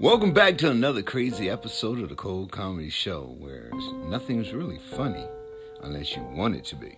[0.00, 3.68] Welcome back to another crazy episode of the Cold Comedy Show, where
[4.04, 5.26] nothing's really funny
[5.82, 6.96] unless you want it to be.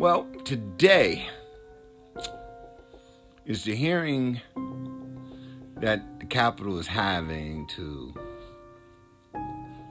[0.00, 1.28] Well, today
[3.46, 4.40] is the hearing
[5.76, 8.12] that the Capitol is having to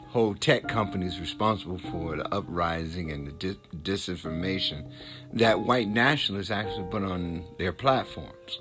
[0.09, 4.91] hold tech companies responsible for the uprising and the dis- disinformation
[5.31, 8.59] that white nationalists actually put on their platforms.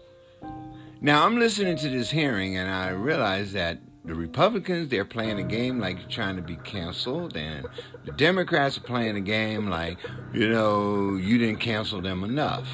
[1.02, 5.42] Now, I'm listening to this hearing and I realize that the Republicans, they're playing a
[5.42, 7.66] game like trying to be canceled, and
[8.04, 9.98] the Democrats are playing a game like,
[10.32, 12.68] you know, you didn't cancel them enough.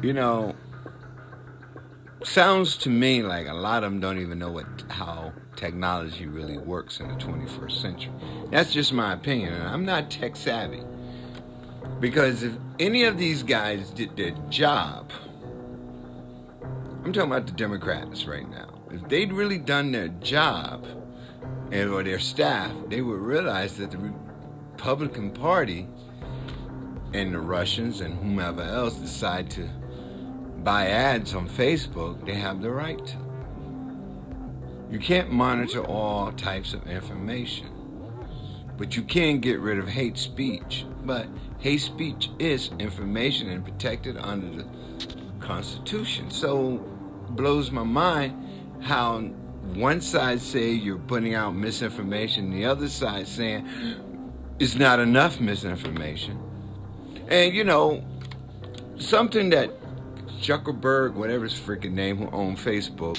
[0.00, 0.54] You know,
[2.22, 6.58] sounds to me like a lot of them don't even know what how technology really
[6.58, 8.12] works in the 21st century.
[8.50, 10.82] That's just my opinion, and I'm not tech savvy.
[11.98, 15.10] Because if any of these guys did their job,
[17.08, 18.68] I'm talking about the Democrats right now.
[18.90, 20.86] If they'd really done their job,
[21.72, 25.88] and or their staff, they would realize that the Republican Party
[27.14, 29.70] and the Russians and whomever else decide to
[30.58, 33.16] buy ads on Facebook, they have the right to.
[34.90, 37.70] You can't monitor all types of information,
[38.76, 40.84] but you can get rid of hate speech.
[41.04, 41.26] But
[41.58, 44.66] hate speech is information and protected under the
[45.40, 46.30] Constitution.
[46.30, 46.97] So
[47.28, 48.34] blows my mind
[48.80, 49.18] how
[49.74, 53.66] one side say you're putting out misinformation, the other side saying
[54.58, 56.38] it's not enough misinformation.
[57.28, 58.04] And you know,
[58.96, 59.70] something that
[60.40, 63.18] Zuckerberg, whatever his freaking name, who owned Facebook,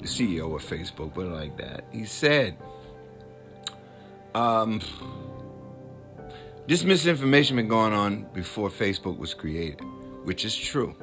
[0.00, 2.56] the CEO of Facebook, but like that, he said,
[4.34, 4.80] um,
[6.66, 9.80] this misinformation been going on before Facebook was created,
[10.24, 10.94] which is true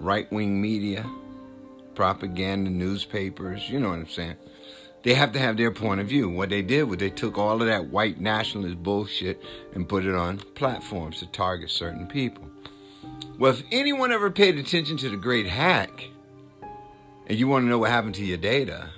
[0.00, 1.08] right wing media,
[1.94, 4.36] propaganda, newspapers, you know what I'm saying?
[5.02, 6.28] They have to have their point of view.
[6.28, 9.42] What they did was they took all of that white nationalist bullshit
[9.74, 12.50] and put it on platforms to target certain people.
[13.38, 16.08] Well, if anyone ever paid attention to the great hack
[17.26, 18.90] and you want to know what happened to your data,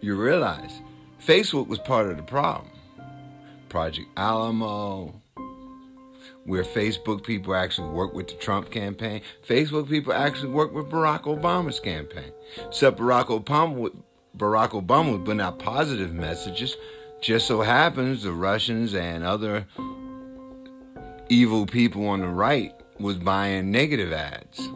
[0.00, 0.80] you realize
[1.20, 2.70] Facebook was part of the problem.
[3.68, 5.20] Project Alamo,
[6.44, 9.22] where Facebook people actually work with the Trump campaign.
[9.46, 12.32] Facebook people actually work with Barack Obama's campaign.
[12.66, 13.94] Except Barack Obama,
[14.36, 16.76] Barack Obama was putting out positive messages.
[17.20, 19.66] Just so happens the Russians and other
[21.30, 24.68] evil people on the right was buying negative ads.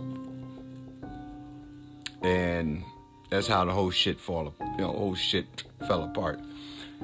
[2.23, 2.83] And
[3.31, 6.41] that's how the whole shit fall, you know, whole shit fell apart.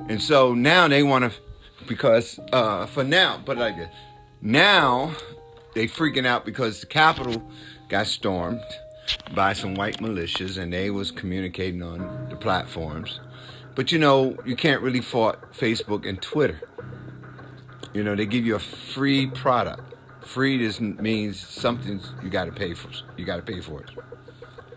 [0.08, 1.38] And so now they want to,
[1.86, 3.88] because uh, for now, but like this,
[4.44, 5.12] now
[5.74, 7.42] they freaking out because the Capitol
[7.88, 8.60] got stormed
[9.34, 13.20] by some white militias and they was communicating on the platforms.
[13.74, 16.60] But you know, you can't really fault Facebook and Twitter.
[17.92, 19.94] You know, they give you a free product.
[20.20, 22.88] Free just means something you got to pay for.
[23.16, 23.90] You got to pay for it.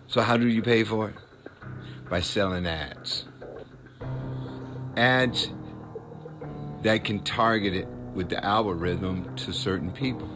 [0.08, 1.16] So how do you pay for it?
[2.10, 3.26] By selling ads.
[4.96, 5.50] Ads
[6.84, 10.28] that can target it with the algorithm to certain people.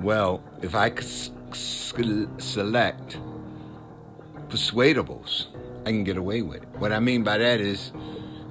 [0.00, 1.06] Well, if I could
[2.42, 3.18] select
[4.48, 5.46] persuadables,
[5.86, 6.68] I can get away with it.
[6.76, 7.92] What I mean by that is,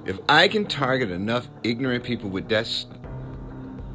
[0.06, 2.86] if I can target enough ignorant people with that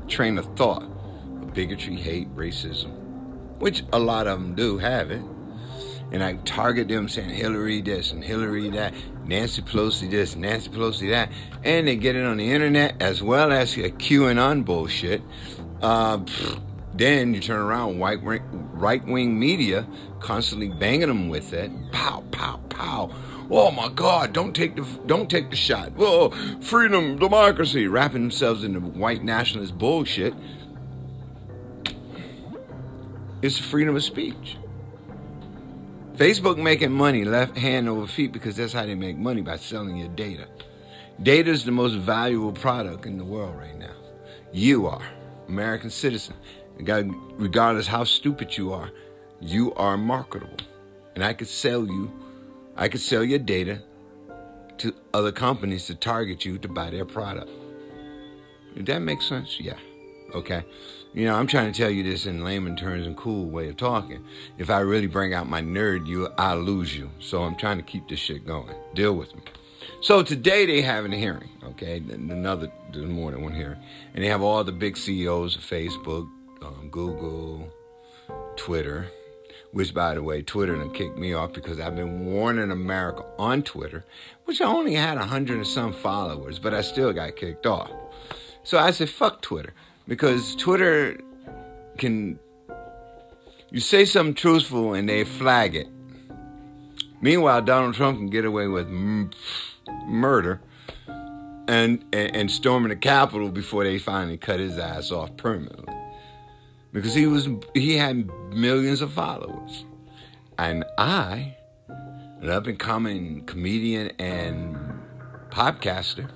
[0.08, 2.92] train of thought of bigotry, hate, racism,
[3.58, 5.24] which a lot of them do have it,
[6.12, 8.94] and I target them saying Hillary this and Hillary that,
[9.26, 11.32] Nancy Pelosi this, Nancy Pelosi that,
[11.64, 15.22] and they get it on the internet as well as a QAnon bullshit.
[15.82, 16.20] Uh,
[16.94, 19.88] then you turn around, white right wing media
[20.20, 21.72] constantly banging them with it.
[21.92, 23.12] Pow, pow, pow.
[23.52, 24.34] Oh my God!
[24.34, 25.92] Don't take the don't take the shot.
[25.98, 26.32] Oh,
[26.62, 30.34] freedom, democracy, wrapping themselves in the white nationalist bullshit.
[33.42, 34.58] It's freedom of speech.
[36.16, 39.98] Facebook making money left hand over feet because that's how they make money by selling
[39.98, 40.48] your data.
[41.22, 43.94] Data is the most valuable product in the world right now.
[44.54, 45.02] You are
[45.50, 46.36] American citizen.
[46.78, 48.92] Regardless how stupid you are,
[49.42, 50.58] you are marketable.
[51.16, 52.12] And I could sell you,
[52.78, 53.82] I could sell your data
[54.78, 57.50] to other companies to target you to buy their product.
[58.74, 59.60] Did that make sense?
[59.60, 59.78] Yeah.
[60.34, 60.64] Okay.
[61.16, 63.78] You know, I'm trying to tell you this in layman terms and cool way of
[63.78, 64.26] talking.
[64.58, 67.10] If I really bring out my nerd, you, I'll lose you.
[67.20, 68.76] So I'm trying to keep this shit going.
[68.94, 69.42] Deal with me.
[70.02, 72.04] So today they having a hearing, okay?
[72.10, 73.80] Another, there's more than one hearing.
[74.14, 76.30] And they have all the big CEOs of Facebook,
[76.62, 77.74] um, Google,
[78.58, 79.08] Twitter,
[79.72, 83.64] which, by the way, Twitter done kicked me off because I've been warning America on
[83.64, 84.04] Twitter,
[84.44, 87.90] which I only had a hundred and some followers, but I still got kicked off.
[88.64, 89.74] So I said, fuck Twitter,
[90.08, 91.20] because Twitter
[91.98, 92.40] can,
[93.72, 95.88] you say something truthful and they flag it.
[97.22, 99.32] Meanwhile, Donald Trump can get away with m-
[100.06, 100.62] murder
[101.68, 105.96] and, and, and storming the Capitol before they finally cut his ass off permanently
[106.96, 109.84] because he was he had millions of followers,
[110.58, 111.58] and I,
[111.90, 114.78] an up and coming comedian and
[115.50, 116.30] podcaster,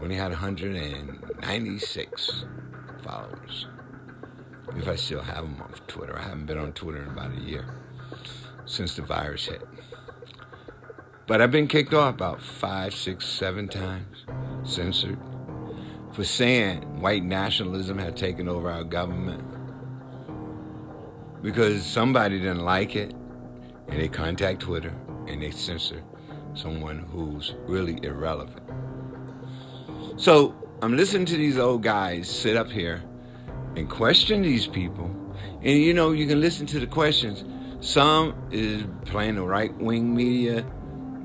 [0.00, 2.44] only had 196
[3.04, 3.66] followers.
[4.76, 7.40] If I still have them on Twitter, I haven't been on Twitter in about a
[7.40, 7.66] year
[8.64, 9.62] since the virus hit.
[11.26, 14.24] But I've been kicked off about five, six, seven times,
[14.64, 15.18] censored,
[16.12, 19.42] for saying white nationalism had taken over our government
[21.42, 23.12] because somebody didn't like it
[23.88, 24.94] and they contact Twitter
[25.28, 26.02] and they censor
[26.54, 28.62] someone who's really irrelevant.
[30.16, 33.02] So I'm listening to these old guys sit up here
[33.76, 35.06] and question these people.
[35.62, 37.44] And you know, you can listen to the questions.
[37.80, 40.66] Some is playing the right wing media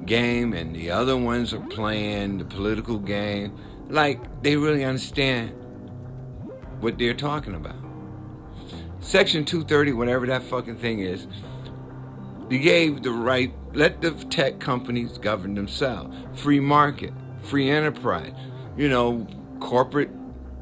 [0.06, 3.57] game, and the other ones are playing the political game.
[3.90, 5.52] Like they really understand
[6.80, 7.75] what they're talking about.
[9.02, 11.28] Section 230, whatever that fucking thing is,
[12.50, 16.16] they gave the right, let the tech companies govern themselves.
[16.34, 18.34] Free market, free enterprise,
[18.78, 19.28] you know,
[19.60, 20.10] corporate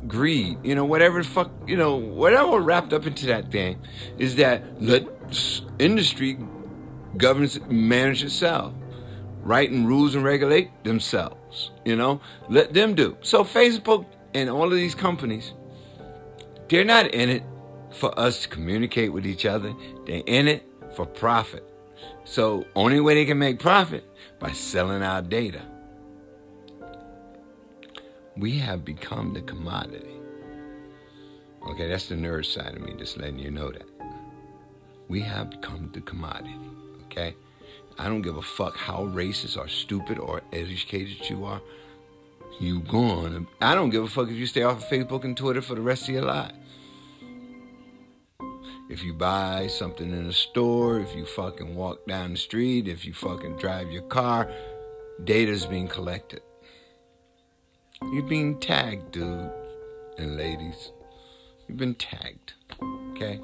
[0.08, 3.80] greed, you know, whatever the fuck, you know, whatever wrapped up into that thing
[4.18, 5.06] is that let
[5.80, 6.38] industry
[7.18, 8.74] governs manage itself,
[9.42, 13.18] write and rules and regulate themselves, you know, let them do.
[13.22, 15.54] So Facebook and all of these companies,
[16.70, 17.44] they're not in it
[17.92, 19.74] for us to communicate with each other.
[20.06, 20.66] They're in it
[20.96, 21.64] for profit.
[22.24, 24.04] So only way they can make profit
[24.40, 25.62] by selling our data.
[28.38, 30.14] We have become the commodity.
[31.70, 33.88] Okay, that's the nerd side of me, just letting you know that.
[35.08, 36.56] We have become the commodity.
[37.06, 37.36] Okay?
[37.98, 41.62] I don't give a fuck how racist or stupid or educated you are.
[42.60, 43.48] You gone.
[43.60, 45.82] I don't give a fuck if you stay off of Facebook and Twitter for the
[45.82, 46.52] rest of your life.
[48.90, 53.04] If you buy something in a store, if you fucking walk down the street, if
[53.04, 54.50] you fucking drive your car,
[55.24, 56.42] data's being collected.
[58.02, 59.52] You're been tagged, dudes
[60.18, 60.92] and ladies.
[61.68, 62.54] You've been tagged.
[63.12, 63.40] Okay?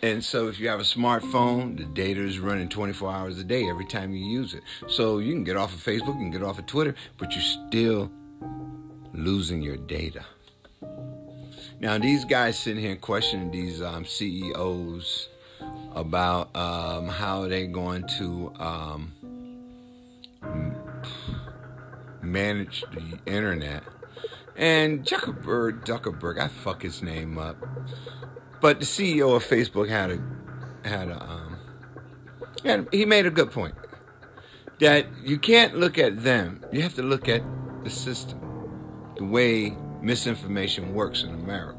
[0.00, 3.68] And so if you have a smartphone, the data is running 24 hours a day
[3.68, 4.62] every time you use it.
[4.86, 7.42] So you can get off of Facebook, you can get off of Twitter, but you're
[7.42, 8.10] still
[9.12, 10.24] losing your data.
[11.80, 15.28] Now, these guys sitting here questioning these um, CEOs
[15.94, 19.12] about um, how they're going to um,
[22.22, 23.82] manage the internet.
[24.56, 27.56] And Zuckerberg, Zuckerberg, I fuck his name up.
[28.60, 31.56] But the CEO of Facebook had a had a um,
[32.64, 33.74] and he made a good point
[34.80, 36.64] that you can't look at them.
[36.72, 37.42] You have to look at
[37.84, 38.40] the system,
[39.16, 41.78] the way misinformation works in America.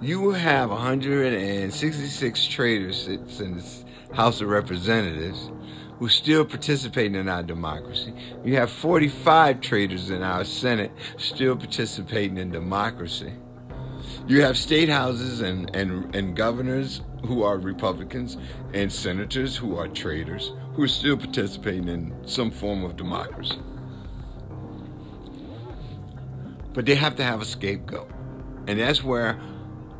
[0.00, 3.84] You have 166 traders in the
[4.14, 5.50] House of Representatives
[5.98, 8.12] who still participating in our democracy.
[8.44, 13.32] You have 45 traitors in our Senate still participating in democracy.
[14.26, 18.36] You have state houses and, and, and governors who are Republicans
[18.74, 23.58] and senators who are traitors who are still participating in some form of democracy.
[26.74, 28.10] But they have to have a scapegoat.
[28.66, 29.40] And that's where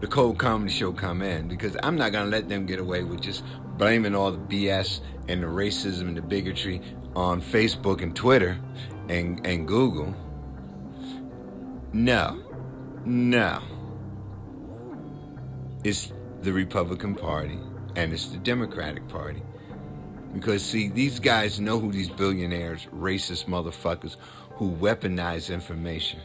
[0.00, 3.22] the cold comedy show come in because I'm not gonna let them get away with
[3.22, 3.42] just
[3.76, 6.80] blaming all the BS and the racism and the bigotry
[7.14, 8.58] on Facebook and Twitter
[9.08, 10.14] and, and Google.
[11.92, 12.42] No.
[13.04, 13.62] No.
[15.84, 17.58] It's the Republican Party
[17.94, 19.42] and it's the Democratic Party.
[20.34, 24.16] Because, see, these guys know who these billionaires, racist motherfuckers
[24.56, 26.20] who weaponize information.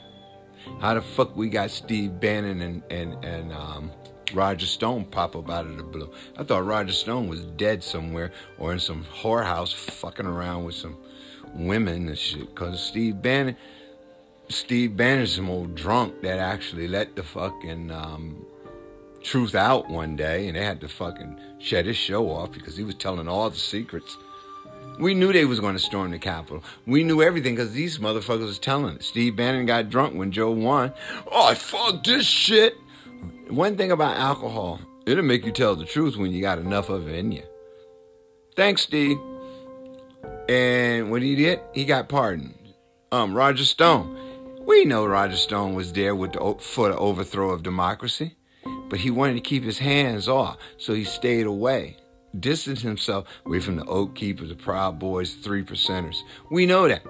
[0.79, 3.91] How the fuck we got Steve Bannon and and and um,
[4.33, 6.09] Roger Stone pop up out of the blue?
[6.37, 10.97] I thought Roger Stone was dead somewhere or in some whorehouse fucking around with some
[11.53, 12.53] women and shit.
[12.55, 13.55] Cause Steve Bannon,
[14.49, 18.45] Steve Bannon's some old drunk that actually let the fucking um,
[19.23, 22.83] truth out one day, and they had to fucking shut his show off because he
[22.83, 24.17] was telling all the secrets.
[24.99, 26.63] We knew they was going to storm the Capitol.
[26.85, 29.03] We knew everything because these motherfuckers was telling it.
[29.03, 30.93] Steve Bannon got drunk when Joe won.
[31.31, 32.77] Oh, I fuck this shit.
[33.51, 37.09] One thing about alcohol It'll make you tell the truth when you got enough of
[37.09, 37.43] it in you.
[38.55, 39.17] Thanks, Steve.
[40.47, 42.55] And what he did, he got pardoned.
[43.11, 44.17] Um, Roger Stone.
[44.65, 48.35] We know Roger Stone was there with the, for the overthrow of democracy,
[48.89, 51.97] but he wanted to keep his hands off, so he stayed away,
[52.39, 56.17] distanced himself away from the Oath Keepers, the Proud Boys, Three Percenters.
[56.51, 57.01] We know that.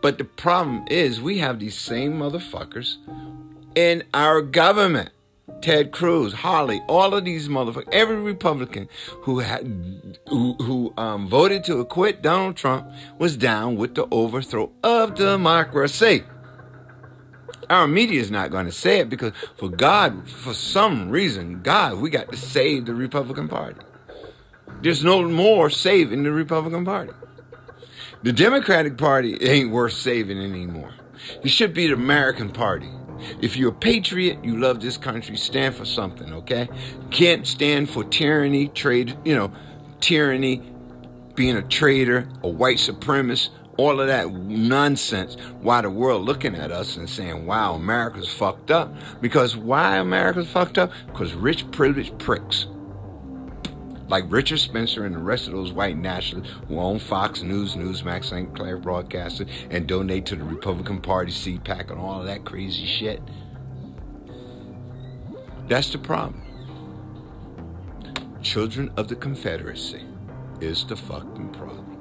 [0.00, 2.96] But the problem is, we have these same motherfuckers
[3.74, 5.10] in our government.
[5.60, 8.88] Ted Cruz, Hawley, all of these motherfuckers, every Republican
[9.22, 14.72] who had who, who um, voted to acquit Donald Trump was down with the overthrow
[14.82, 16.24] of democracy.
[17.68, 21.98] Our media is not going to say it because for God, for some reason, God,
[21.98, 23.80] we got to save the Republican Party.
[24.82, 27.12] There's no more saving the Republican Party.
[28.22, 30.94] The Democratic Party ain't worth saving anymore.
[31.42, 32.88] It should be the American Party.
[33.40, 36.68] If you're a patriot, you love this country, stand for something, okay?
[37.10, 39.52] Can't stand for tyranny, trade, you know,
[40.00, 40.62] tyranny,
[41.34, 45.36] being a traitor, a white supremacist, all of that nonsense.
[45.60, 48.94] Why the world looking at us and saying, wow, America's fucked up.
[49.20, 50.92] Because why America's fucked up?
[51.06, 52.66] Because rich, privileged pricks
[54.08, 58.26] like Richard Spencer and the rest of those white nationalists who own Fox News, Newsmax,
[58.26, 63.22] Sinclair Broadcasting, and donate to the Republican Party, CPAC, and all that crazy shit.
[65.68, 66.42] That's the problem.
[68.42, 70.02] Children of the Confederacy
[70.60, 71.94] is the fucking problem.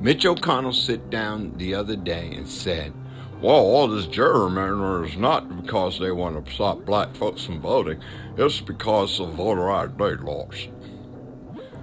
[0.00, 2.92] Mitch McConnell sit down the other day and said,
[3.40, 8.00] well, all this gerrymandering is not because they want to stop black folks from voting.
[8.36, 10.68] It's because of voter ID laws.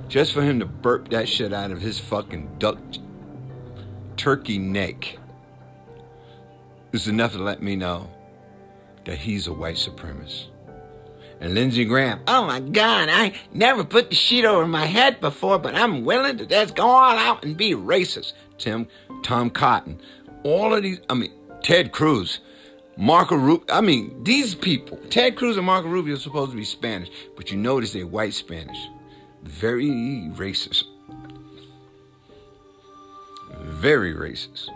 [0.08, 2.78] Just for him to burp that shit out of his fucking duck
[4.18, 5.18] turkey neck
[6.94, 8.10] is enough to let me know
[9.06, 10.46] that he's a white supremacist.
[11.42, 15.60] And Lindsey Graham, oh my God, I never put the sheet over my head before,
[15.60, 18.34] but I'm willing to just go all out and be racist.
[18.58, 18.88] Tim,
[19.22, 20.00] Tom Cotton,
[20.44, 22.40] all of these, I mean, Ted Cruz,
[22.96, 26.64] Marco Rubio, I mean, these people, Ted Cruz and Marco Rubio are supposed to be
[26.64, 28.78] Spanish, but you notice they're white Spanish
[29.48, 30.84] very racist.
[33.60, 34.70] Very racist.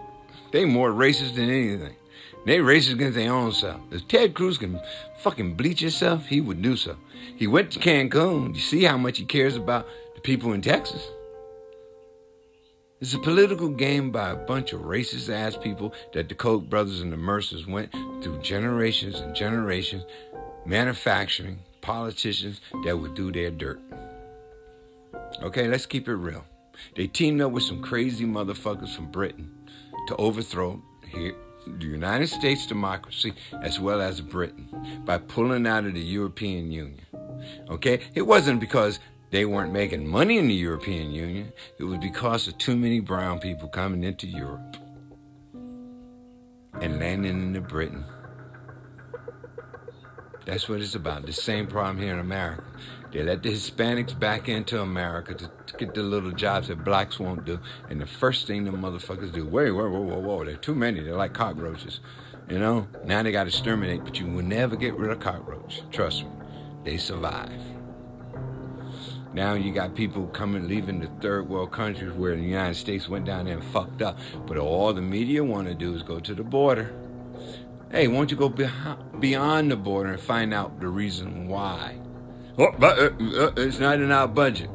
[0.52, 1.96] They more racist than anything.
[2.46, 3.82] They racist against their own self.
[3.92, 4.80] If Ted Cruz can
[5.20, 6.96] fucking bleach himself, he would do so.
[7.36, 8.56] He went to Cancun.
[8.56, 11.06] You see how much he cares about the people in Texas.
[13.02, 17.00] It's a political game by a bunch of racist ass people that the Koch brothers
[17.00, 20.04] and the Mercers went through generations and generations,
[20.66, 23.80] manufacturing politicians that would do their dirt.
[25.42, 26.46] Okay, let's keep it real.
[26.96, 29.52] They teamed up with some crazy motherfuckers from Britain
[30.08, 31.34] to overthrow here
[31.78, 34.68] the United States democracy as well as Britain
[35.06, 37.06] by pulling out of the European Union.
[37.70, 38.00] Okay?
[38.16, 39.00] It wasn't because
[39.32, 41.52] they weren't making money in the European Union.
[41.78, 44.78] It was because of too many brown people coming into Europe
[46.82, 48.04] and landing in Britain.
[50.46, 51.26] That's what it's about.
[51.26, 52.64] The same problem here in America.
[53.12, 57.46] They let the Hispanics back into America to, get the little jobs that blacks won't
[57.46, 57.60] do.
[57.90, 61.00] And the first thing the motherfuckers do, wait, whoa, whoa, whoa, whoa, they're too many.
[61.00, 62.00] They're like cockroaches.
[62.50, 62.88] You know?
[63.06, 65.82] Now they got to exterminate, but you will never get rid of cockroach.
[65.92, 66.30] Trust me.
[66.84, 67.62] They survive.
[69.34, 73.26] Now you got people coming, leaving the third world countries where the United States went
[73.26, 74.18] down there and fucked up.
[74.46, 76.94] But all the media want to do is go to the border.
[77.92, 78.50] Hey, won't you go
[79.20, 82.00] beyond the border and find out the reason why?
[82.60, 84.70] But, uh, uh, it's not in our budget.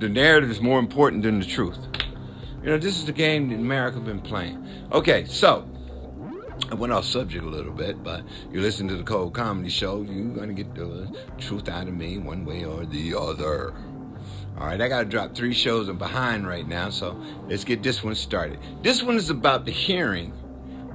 [0.00, 1.78] The narrative is more important than the truth.
[2.64, 4.66] You know, this is the game that America been playing.
[4.90, 5.68] Okay, so
[6.72, 10.02] I went off subject a little bit, but you listen to the Cold Comedy Show,
[10.02, 13.72] you're gonna get the truth out of me one way or the other.
[14.58, 15.88] All right, I gotta drop three shows.
[15.88, 18.58] I'm behind right now, so let's get this one started.
[18.82, 20.32] This one is about the hearing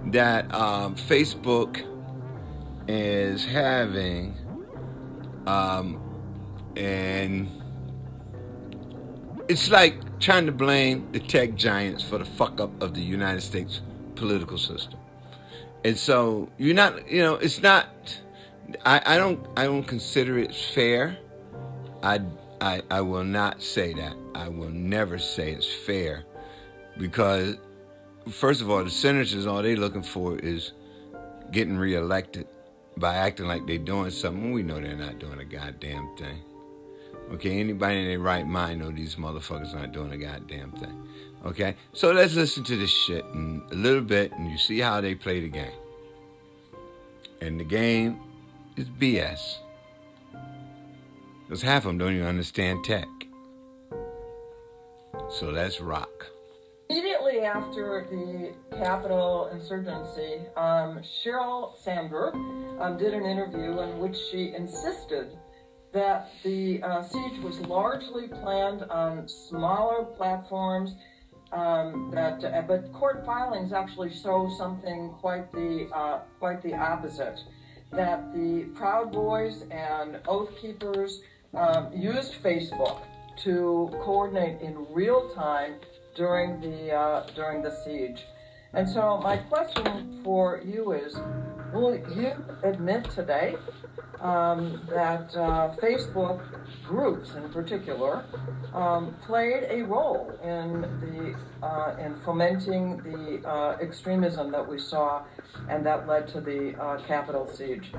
[0.07, 1.85] that um, Facebook
[2.89, 4.33] is having
[5.49, 5.99] um,
[6.75, 7.49] and
[9.47, 13.41] it's like trying to blame the tech giants for the fuck up of the United
[13.41, 13.81] States
[14.15, 14.99] political system.
[15.83, 17.87] And so you're not, you know, it's not.
[18.85, 21.17] I, I don't, I don't consider it fair.
[22.03, 22.19] I,
[22.61, 24.15] I, I will not say that.
[24.35, 26.25] I will never say it's fair,
[26.97, 27.55] because
[28.29, 30.73] first of all, the senators all they're looking for is
[31.51, 32.45] getting reelected
[32.99, 34.51] by acting like they're doing something.
[34.51, 36.41] We know they're not doing a goddamn thing.
[37.31, 41.03] Okay, anybody in their right mind know these motherfuckers not doing a goddamn thing.
[41.45, 44.99] Okay, so let's listen to this shit in a little bit, and you see how
[44.99, 45.71] they play the game.
[47.39, 48.19] And the game
[48.75, 49.57] is BS.
[51.47, 53.07] Because half of them don't even understand tech.
[55.29, 56.28] So that's rock.
[56.91, 61.03] Immediately after the Capitol insurgency, um,
[61.83, 62.33] Sandberg
[62.81, 65.37] um, did an interview in which she insisted
[65.93, 70.95] that the uh, siege was largely planned on smaller platforms.
[71.51, 77.39] Um, that, uh, but court filings actually show something quite the uh, quite the opposite.
[77.91, 81.21] That the Proud Boys and Oath Keepers
[81.53, 83.03] um, used Facebook
[83.43, 85.75] to coordinate in real time
[86.19, 88.25] during the uh, during the siege.
[88.73, 91.17] And so my question for you is,
[91.73, 93.55] will you admit today
[94.19, 96.39] um, that uh, Facebook
[96.85, 98.25] groups, in particular,
[98.73, 105.23] um, played a role in the uh, in fomenting the uh, extremism that we saw,
[105.69, 107.91] and that led to the uh, Capitol siege?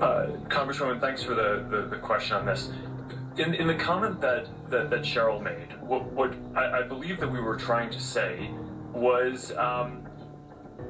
[0.00, 2.72] Uh, Congresswoman, thanks for the, the, the, question on this.
[3.36, 7.30] In, in the comment that, that, that Sheryl made, what, what I, I, believe that
[7.30, 8.50] we were trying to say
[8.92, 10.06] was, um,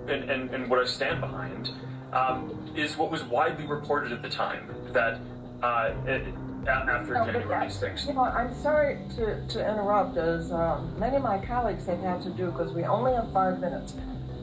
[0.06, 1.70] and, and, and what I stand behind,
[2.12, 5.20] um, is what was widely reported at the time that
[5.62, 6.26] uh, it,
[6.68, 8.06] after no, January these things.
[8.06, 12.22] You know, I'm sorry to, to interrupt, as um, many of my colleagues have had
[12.22, 13.94] to do because we only have five minutes.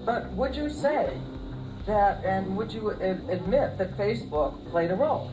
[0.06, 1.18] But would you say
[1.86, 5.32] that, and would you admit that Facebook played a role?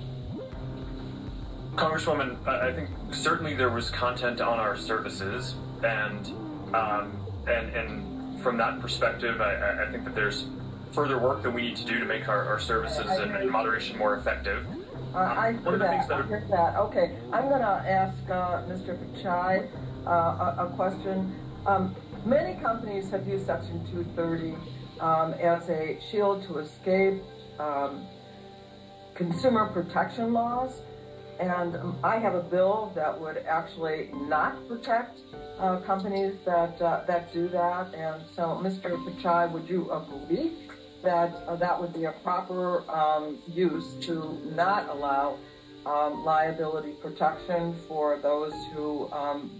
[1.78, 5.54] Congresswoman, I think certainly there was content on our services,
[5.84, 6.26] and
[6.74, 7.16] um,
[7.46, 10.46] and and from that perspective, I, I, think that there's
[10.92, 13.96] further work that we need to do to make our, our services and, and, moderation
[13.96, 14.66] more effective.
[15.14, 16.10] Uh, I hear that.
[16.10, 16.76] I hear that.
[16.76, 18.98] Okay, I'm going to ask uh, Mr.
[18.98, 19.68] Pichai
[20.06, 21.32] uh, a, a, question.
[21.66, 21.94] Um,
[22.24, 24.54] many companies have used Section 230
[25.00, 27.22] um, as a shield to escape
[27.60, 28.04] um,
[29.14, 30.80] consumer protection laws.
[31.38, 35.20] And um, I have a bill that would actually not protect
[35.60, 37.94] uh, companies that uh, that do that.
[37.94, 38.96] And so, Mr.
[39.04, 40.52] Pichai, would you agree
[41.02, 45.36] that uh, that would be a proper um, use to not allow
[45.86, 49.50] um, liability protection for those who um,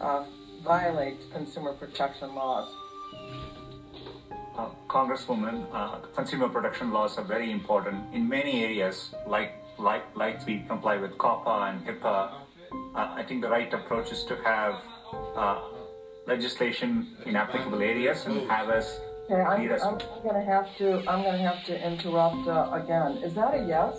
[0.00, 0.24] uh,
[0.62, 2.68] violate consumer protection laws?
[4.56, 10.44] Uh, Congresswoman, uh, consumer protection laws are very important in many areas, like like like
[10.46, 12.30] we comply with COPPA and HIPAA.
[12.94, 14.74] Uh, I think the right approach is to have
[15.36, 15.60] uh,
[16.26, 18.98] legislation in applicable areas and have us.
[19.30, 20.98] Okay, I'm, I'm going to have to.
[21.08, 23.18] I'm going to have to interrupt uh, again.
[23.18, 23.96] Is that a yes?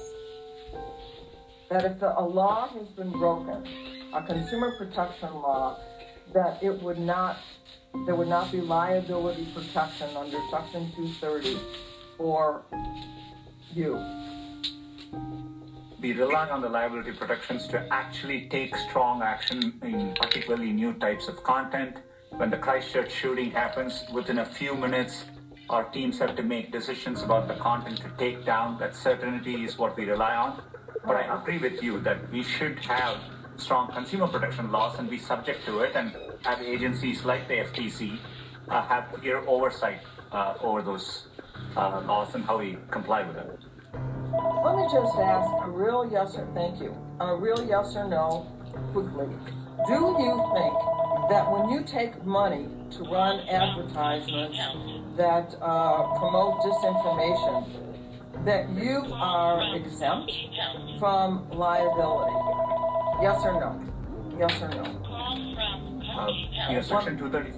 [1.69, 3.63] That if the, a law has been broken,
[4.13, 5.77] a consumer protection law,
[6.33, 7.37] that it would not
[8.05, 11.57] there would not be liability protection under Section 230
[12.17, 12.63] for
[13.73, 13.95] you.
[16.01, 21.27] We rely on the liability protections to actually take strong action in particularly new types
[21.27, 21.97] of content.
[22.29, 25.25] When the Christchurch shooting happens, within a few minutes,
[25.69, 28.79] our teams have to make decisions about the content to take down.
[28.79, 30.61] That certainty is what we rely on.
[31.05, 33.17] But I agree with you that we should have
[33.57, 38.17] strong consumer protection laws and be subject to it and have agencies like the FTC
[38.69, 39.99] uh, have clear oversight
[40.31, 41.27] uh, over those
[41.75, 43.68] uh, laws and how we comply with them.
[44.31, 48.45] Let me just ask a real yes or thank you, a real yes or no
[48.93, 49.27] quickly.
[49.87, 50.73] Do you think
[51.29, 54.57] that when you take money to run advertisements
[55.17, 60.31] that uh, promote disinformation, that you are exempt
[60.99, 62.35] from liability?
[63.21, 63.81] Yes or no?
[64.37, 64.83] Yes or no?
[66.19, 66.27] Uh,
[66.69, 67.51] yes, Section 230.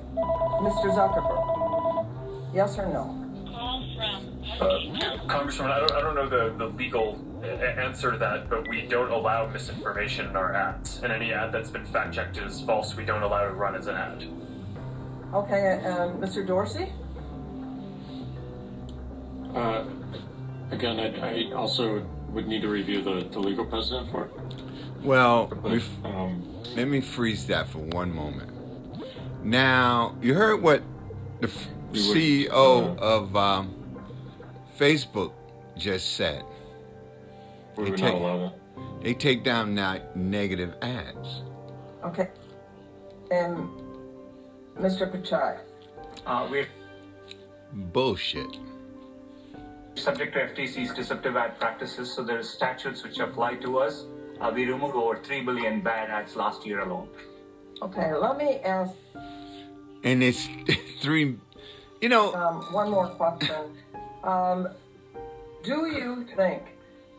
[0.62, 0.94] Mr.
[0.96, 3.21] Zuckerberg, yes or no?
[4.60, 8.84] Uh, Congressman, I don't, I don't know the, the legal answer to that, but we
[8.84, 11.02] don't allow misinformation in our ads.
[11.02, 13.88] And any ad that's been fact checked is false, we don't allow to run as
[13.88, 14.28] an ad.
[15.34, 16.46] Okay, um, Mr.
[16.46, 16.92] Dorsey?
[19.56, 19.86] Uh,
[20.72, 24.32] again, I, I, also would need to review the, the legal precedent for it.
[25.02, 28.50] Well, but, um, let me freeze that for one moment.
[29.44, 30.84] Now, you heard what
[31.40, 33.81] the f- CEO uh, of um,
[34.82, 35.34] Facebook
[35.78, 36.44] just said.
[37.78, 38.52] We they, take,
[39.02, 41.44] they take down now negative ads.
[42.04, 42.30] Okay.
[43.30, 43.70] And
[44.80, 45.06] Mr.
[45.14, 45.60] Pichai.
[46.26, 46.68] Uh, we're
[47.72, 48.58] bullshit.
[49.94, 54.06] Subject to FTC's deceptive ad practices, so there are statutes which apply to us.
[54.40, 57.08] Uh, we removed over 3 billion bad ads last year alone.
[57.84, 58.96] Okay, let me ask.
[60.04, 60.50] And it's
[61.02, 61.38] three,
[62.02, 62.34] you know.
[62.34, 63.78] Um, one more question.
[64.24, 64.70] Um,
[65.64, 66.64] do you think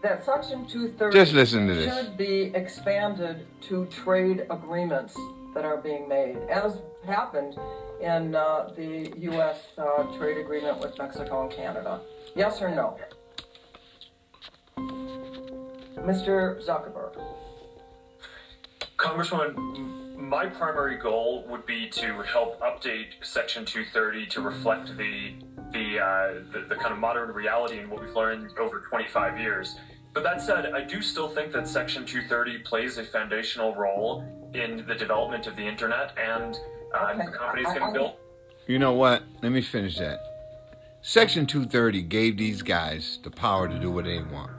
[0.03, 1.95] that Section 230 Just listen this.
[1.95, 5.17] should be expanded to trade agreements
[5.55, 7.57] that are being made, as happened
[8.01, 9.59] in uh, the U.S.
[9.79, 12.01] Uh, trade agreement with Mexico and Canada.
[12.35, 12.99] Yes or no?
[15.99, 16.65] Mr.
[16.67, 17.17] Zuckerberg.
[18.97, 25.35] Congresswoman, my primary goal would be to help update Section 230 to reflect the
[25.71, 29.77] the, uh, the the kind of modern reality and what we've learned over 25 years.
[30.15, 34.85] But that said, I do still think that Section 230 plays a foundational role in
[34.87, 36.55] the development of the internet and
[36.95, 37.25] uh, Okay.
[37.27, 38.19] the companies I- getting I- built.
[38.67, 39.23] You know what?
[39.43, 40.21] Let me finish that.
[41.01, 44.53] Section 230 gave these guys the power to do what they want.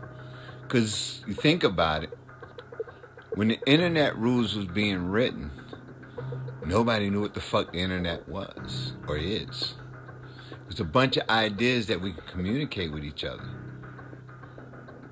[0.64, 2.10] Because you think about it,
[3.36, 5.52] when the internet rules was being written,
[6.66, 9.76] nobody knew what the fuck the internet was or is.
[10.74, 13.48] It was a bunch of ideas that we can communicate with each other.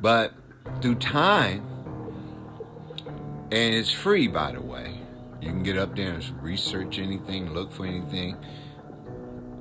[0.02, 0.34] But
[0.82, 1.64] through time,
[3.52, 5.02] and it's free, by the way.
[5.40, 8.38] You can get up there and research anything, look for anything.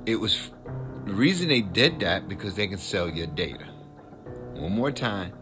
[0.07, 0.49] It was
[1.05, 3.65] the reason they did that because they can sell your data.
[4.55, 5.33] One more time,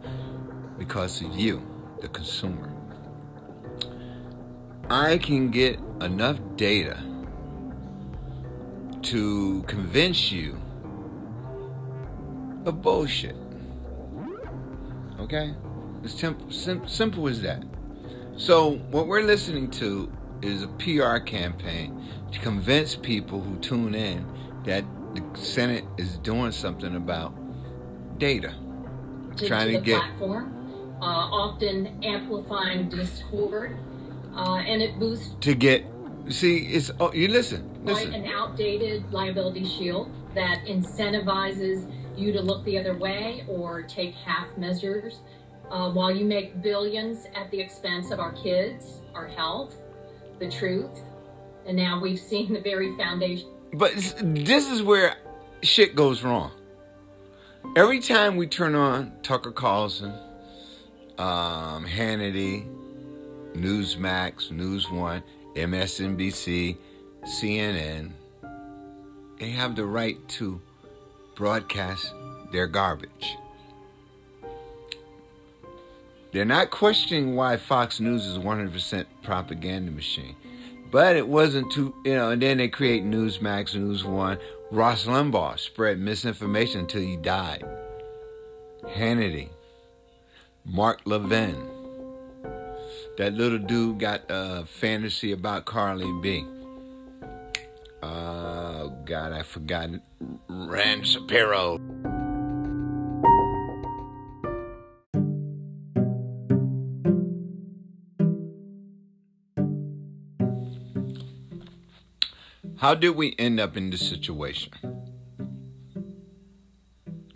[0.77, 1.65] because of you,
[2.01, 2.75] the consumer.
[4.89, 6.97] I can get enough data
[9.03, 10.57] to convince you
[12.65, 13.35] of bullshit.
[15.19, 15.53] Okay?
[16.03, 17.63] It's temp- sim- simple as that.
[18.37, 24.25] So, what we're listening to is a PR campaign to convince people who tune in
[24.63, 27.33] that the Senate is doing something about
[28.17, 28.53] data.
[29.37, 30.53] to, Trying to to get- platform,
[31.01, 33.77] uh, often amplifying discord,
[34.35, 35.85] uh, and it boosts To get,
[36.29, 38.13] see, it's, oh, you listen, listen.
[38.13, 44.47] an outdated liability shield that incentivizes you to look the other way or take half
[44.57, 45.19] measures
[45.71, 49.75] uh, while you make billions at the expense of our kids, our health,
[50.39, 51.01] the truth.
[51.65, 53.49] And now we've seen the very foundation.
[53.73, 55.15] But this is where
[55.61, 56.51] shit goes wrong.
[57.75, 60.13] Every time we turn on Tucker Carlson,
[61.17, 62.65] um, Hannity,
[63.53, 65.21] Newsmax, News One,
[65.55, 66.77] MSNBC,
[67.23, 68.11] CNN,
[69.39, 70.61] they have the right to
[71.35, 72.13] broadcast
[72.51, 73.37] their garbage.
[76.31, 80.35] They're not questioning why Fox News is 100% propaganda machine.
[80.91, 84.37] But it wasn't too, you know, and then they create Newsmax, News One.
[84.71, 87.63] Ross Limbaugh spread misinformation until he died.
[88.83, 89.49] Hannity,
[90.65, 91.78] Mark Levin.
[93.19, 96.45] That little dude got a fantasy about Cardi B.
[98.01, 99.89] Oh, God, I forgot.
[100.47, 101.79] Rand Shapiro.
[112.77, 114.71] How did we end up in this situation?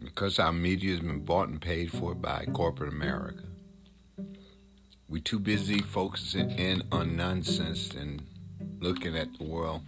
[0.02, 3.43] Because our media has been bought and paid for by corporate America.
[5.13, 8.23] We too busy focusing in on nonsense and
[8.80, 9.84] looking at the world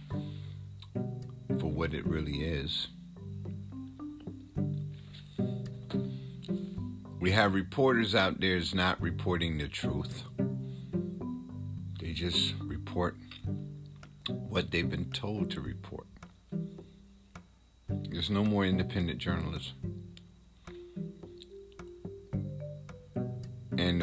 [1.58, 2.86] for what it really is.
[7.18, 10.22] We have reporters out there that's not reporting the truth.
[11.98, 13.16] They just report
[14.28, 16.06] what they've been told to report.
[17.88, 19.85] There's no more independent journalism.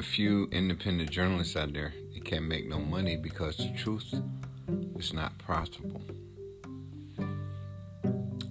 [0.03, 4.13] Few independent journalists out there, they can't make no money because the truth
[4.97, 6.01] is not profitable.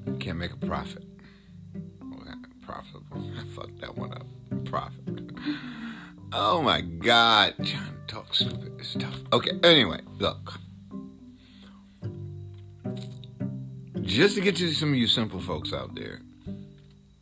[0.07, 1.05] You can't make a profit.
[2.03, 2.19] Oh,
[2.63, 3.31] profitable.
[3.39, 4.27] I fucked that one up.
[4.65, 5.33] Profit.
[6.33, 7.55] Oh my God.
[7.59, 9.21] Trying to talk stupid stuff.
[9.33, 10.55] Okay, anyway, look.
[14.13, 16.21] just to get to some of you simple folks out there,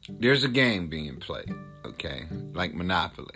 [0.08, 3.29] there's a game being played, okay, like Monopoly.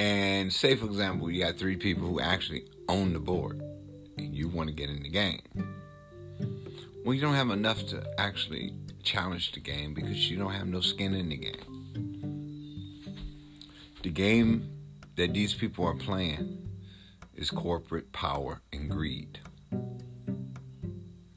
[0.00, 3.60] And say, for example, you got three people who actually own the board,
[4.16, 5.42] and you want to get in the game.
[7.04, 10.80] Well, you don't have enough to actually challenge the game because you don't have no
[10.80, 12.80] skin in the game.
[14.02, 14.70] The game
[15.16, 16.66] that these people are playing
[17.34, 19.38] is corporate power and greed.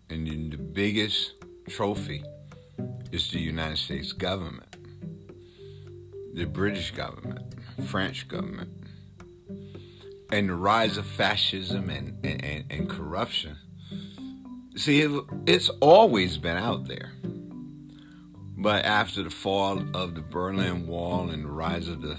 [0.10, 1.34] And the biggest
[1.67, 2.23] trophy
[3.12, 4.78] is the United States government,
[6.34, 7.41] the British government,
[7.88, 8.70] French government,
[10.32, 13.58] and the rise of fascism and, and, and, and corruption.
[14.76, 17.14] See, it, it's always been out there.
[18.58, 22.18] But after the fall of the Berlin Wall and the rise of the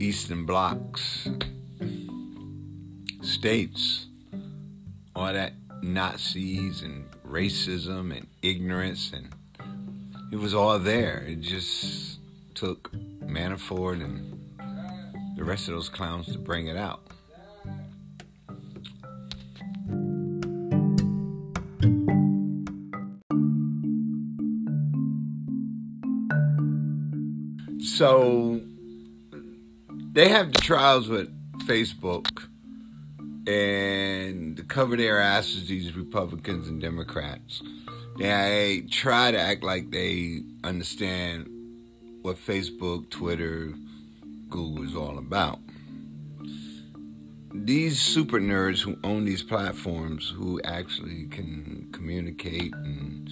[0.00, 1.28] Eastern Bloc's
[3.20, 4.06] states,
[5.14, 5.52] all that
[5.82, 9.32] Nazis and racism and ignorance and
[10.32, 11.24] it was all there.
[11.28, 12.18] It just
[12.62, 12.92] took
[13.24, 14.38] Manafort and
[15.36, 17.00] the rest of those clowns to bring it out.
[27.82, 28.60] So
[30.12, 31.30] they have the trials with
[31.66, 32.44] Facebook
[33.48, 37.60] and to cover their asses, these Republicans and Democrats.
[38.18, 41.51] They try to act like they understand
[42.22, 43.74] what Facebook, Twitter,
[44.48, 45.58] Google is all about.
[47.52, 53.28] These super nerds who own these platforms, who actually can communicate and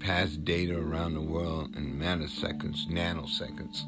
[0.00, 3.82] pass data around the world in nanoseconds, nanoseconds.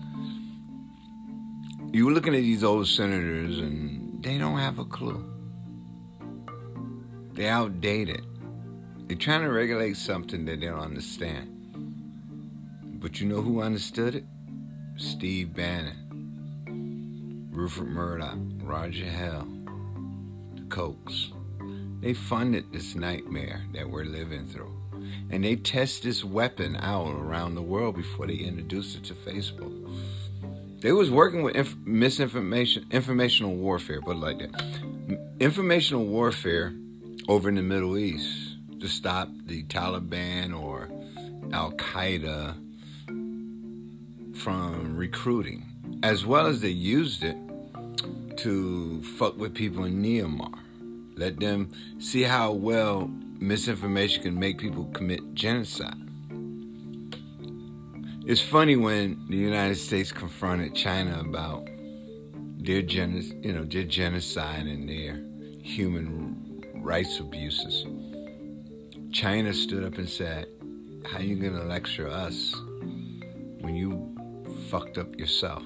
[1.92, 5.24] You're looking at these old senators and they don't have a clue.
[7.34, 8.24] They're outdated.
[9.06, 11.59] They're trying to regulate something that they don't understand.
[13.00, 14.24] But you know who understood it?
[14.96, 19.48] Steve Bannon, Rupert Murdoch, Roger Ailes,
[20.54, 21.32] the Kochs.
[22.02, 24.76] They funded this nightmare that we're living through.
[25.30, 29.72] And they test this weapon out around the world before they introduced it to Facebook.
[30.82, 34.62] They was working with inf- misinformation, informational warfare, but like that.
[35.40, 36.74] Informational warfare
[37.28, 40.90] over in the Middle East to stop the Taliban or
[41.52, 42.56] Al Qaeda
[44.42, 45.66] from recruiting,
[46.02, 47.36] as well as they used it
[48.38, 50.58] to fuck with people in Myanmar.
[51.16, 55.96] Let them see how well misinformation can make people commit genocide.
[58.26, 61.68] It's funny when the United States confronted China about
[62.58, 65.20] their gen- you know, their genocide and their
[65.62, 67.84] human rights abuses.
[69.12, 70.46] China stood up and said,
[71.10, 72.54] "How you gonna lecture us
[73.60, 74.16] when you
[74.70, 75.64] fucked up yourself?"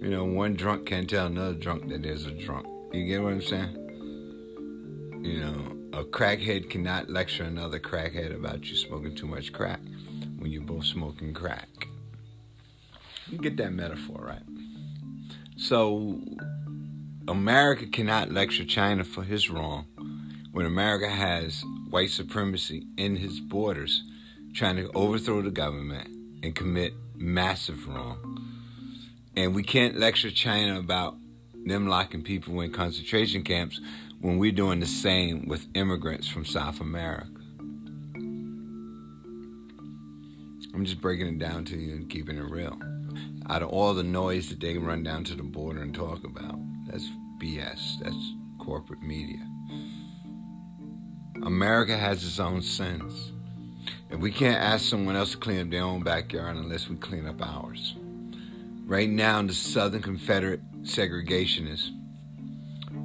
[0.00, 2.66] You know, one drunk can't tell another drunk that there's a drunk.
[2.92, 3.76] You get what I'm saying?
[5.22, 9.80] You know, a crackhead cannot lecture another crackhead about you smoking too much crack
[10.38, 11.68] when you're both smoking crack.
[13.28, 14.42] You get that metaphor, right?
[15.56, 16.20] So,
[17.28, 19.84] America cannot lecture China for his wrong
[20.52, 24.02] when America has white supremacy in his borders
[24.54, 26.08] trying to overthrow the government
[26.42, 28.46] and commit massive wrong.
[29.36, 31.16] And we can't lecture China about
[31.64, 33.80] them locking people in concentration camps
[34.20, 37.30] when we're doing the same with immigrants from South America.
[40.72, 42.78] I'm just breaking it down to you and keeping it real.
[43.48, 46.58] Out of all the noise that they run down to the border and talk about,
[46.86, 47.08] that's
[47.42, 47.98] BS.
[48.02, 49.44] That's corporate media.
[51.42, 53.32] America has its own sins.
[54.10, 57.26] And we can't ask someone else to clean up their own backyard unless we clean
[57.26, 57.94] up ours.
[58.84, 61.90] Right now, the Southern Confederate segregationists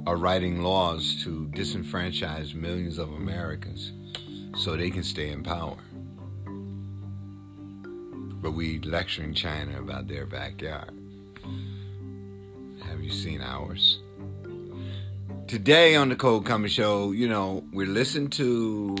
[0.06, 3.92] are writing laws to disenfranchise millions of Americans
[4.56, 5.76] so they can stay in power.
[8.42, 10.90] But we lecturing China about their backyard.
[12.84, 14.00] Have you seen ours?
[15.46, 18.96] Today on the Cold Comedy Show, you know, we listen to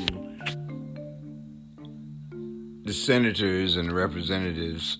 [2.86, 4.98] the senators and representatives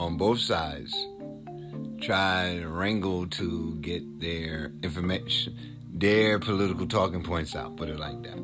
[0.00, 0.92] on both sides
[2.00, 5.54] try to wrangle to get their information,
[5.92, 8.36] their political talking points out, put it like that.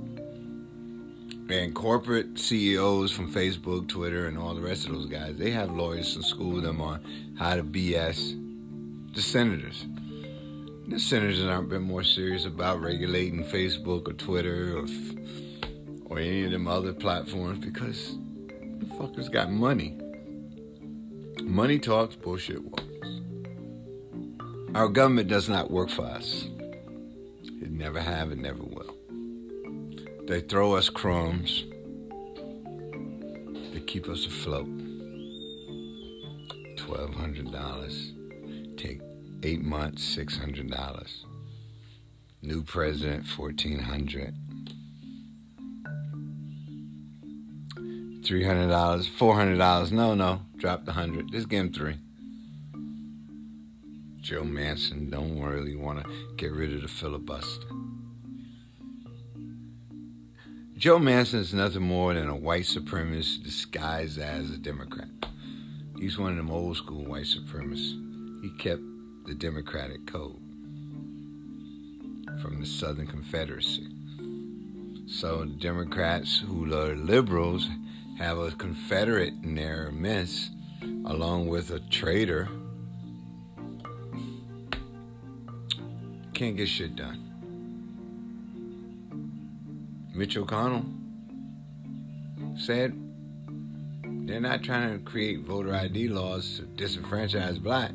[1.52, 5.72] And corporate CEOs from Facebook, Twitter, and all the rest of those guys, they have
[5.72, 7.00] lawyers to school them on
[7.36, 8.40] how to BS
[9.16, 9.84] the senators.
[10.86, 14.86] The senators aren't been more serious about regulating Facebook or Twitter or
[16.08, 18.16] or any of them other platforms because
[18.96, 19.98] Motherfuckers got money.
[21.42, 22.82] Money talks, bullshit walks.
[24.74, 26.48] Our government does not work for us.
[27.42, 28.96] It never have and never will.
[30.26, 31.64] They throw us crumbs
[33.72, 34.68] to keep us afloat.
[36.76, 38.78] $1,200.
[38.78, 39.02] Take
[39.42, 41.24] eight months, $600.
[42.40, 44.34] New president, 1400
[48.26, 49.92] Three hundred dollars, four hundred dollars.
[49.92, 51.30] No, no, drop the hundred.
[51.30, 51.94] Just give him three.
[54.20, 57.68] Joe Manchin don't really want to get rid of the filibuster.
[60.76, 65.08] Joe Manchin is nothing more than a white supremacist disguised as a Democrat.
[65.96, 68.42] He's one of them old school white supremacists.
[68.42, 68.82] He kept
[69.26, 70.40] the Democratic code
[72.42, 73.86] from the Southern Confederacy.
[75.06, 77.68] So Democrats who are liberals
[78.18, 80.50] have a Confederate in their midst,
[81.04, 82.48] along with a traitor.
[86.32, 87.22] Can't get shit done.
[90.14, 90.84] Mitch McConnell
[92.58, 92.94] said
[94.26, 97.92] they're not trying to create voter ID laws to disenfranchise black.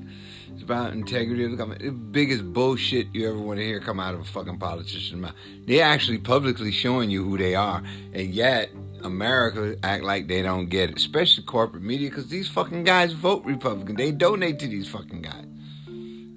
[0.54, 1.82] It's about integrity of the government.
[1.82, 5.34] The biggest bullshit you ever want to hear come out of a fucking politician's mouth.
[5.66, 7.82] They're actually publicly showing you who they are,
[8.14, 8.70] and yet
[9.04, 13.44] America act like they don't get it, especially corporate media, because these fucking guys vote
[13.46, 13.96] Republican.
[13.96, 15.46] They donate to these fucking guys.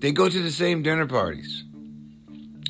[0.00, 1.64] They go to the same dinner parties.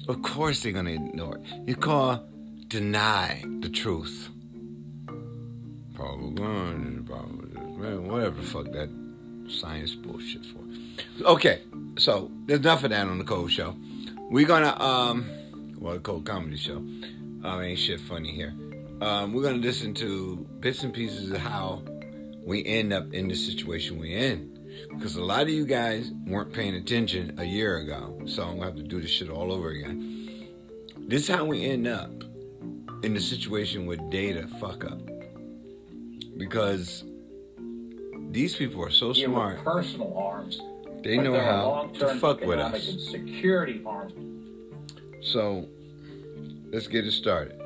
[0.06, 1.42] Of course they're gonna ignore it.
[1.66, 2.22] You call
[2.68, 4.28] deny the truth.
[5.94, 7.02] Propaganda,
[8.00, 8.90] whatever the fuck that
[9.48, 11.24] science bullshit for.
[11.24, 11.62] Okay,
[11.96, 13.76] so there's enough of that on the Cold Show.
[14.30, 15.26] We're gonna um,
[15.78, 16.76] well, Cold Comedy Show.
[16.76, 18.54] Um, ain't shit funny here.
[19.00, 21.82] Um, we're gonna listen to bits and pieces of how
[22.44, 24.50] we end up in the situation we're in.
[24.94, 28.66] Because a lot of you guys weren't paying attention a year ago, so I'm gonna
[28.66, 30.48] have to do this shit all over again.
[31.06, 32.10] This is how we end up
[33.02, 34.98] in the situation with data fuck up.
[36.36, 37.04] Because
[38.30, 39.62] these people are so Yeah, smart.
[39.64, 40.60] personal arms.
[41.02, 42.82] They know how to fuck with us.
[43.10, 44.14] security arms.
[45.20, 45.68] So
[46.72, 47.60] let's get it started.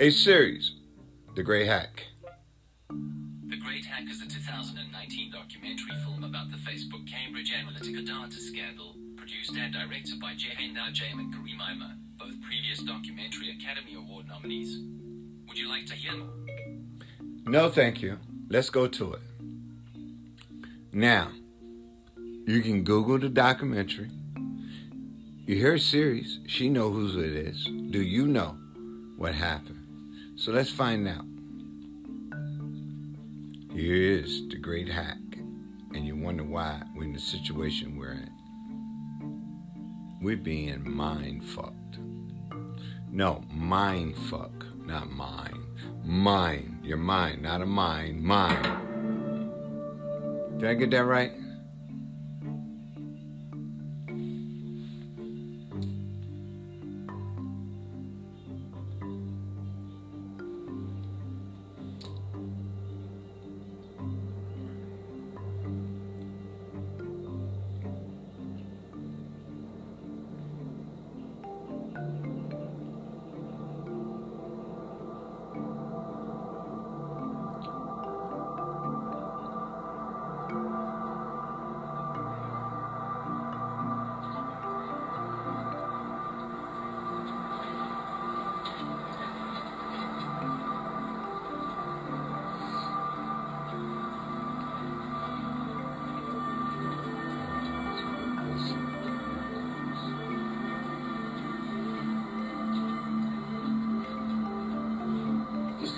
[0.00, 0.76] A series,
[1.36, 2.06] The Great Hack.
[2.88, 8.96] The Great Hack is a 2019 documentary film about the Facebook Cambridge Analytica data scandal,
[9.14, 14.78] produced and directed by Jehane Noujaim and Karim Amer, both previous Documentary Academy Award nominees.
[15.46, 16.30] Would you like to hear more?
[17.44, 18.16] No, thank you.
[18.48, 19.20] Let's go to it.
[20.94, 21.28] Now,
[22.46, 24.08] you can Google the documentary.
[25.44, 26.38] You hear a series.
[26.46, 27.64] She know whose it is.
[27.66, 28.56] Do you know
[29.18, 29.79] what happened?
[30.40, 31.26] So let's find out.
[33.74, 35.18] Here is the great hack,
[35.94, 38.30] and you wonder why we're in the situation we're in.
[40.22, 41.98] We're being mind fucked.
[43.10, 45.62] No, mind fuck, not mine.
[46.04, 48.64] Mind, your mind, not a mind, mind.
[50.58, 51.32] Did I get that right?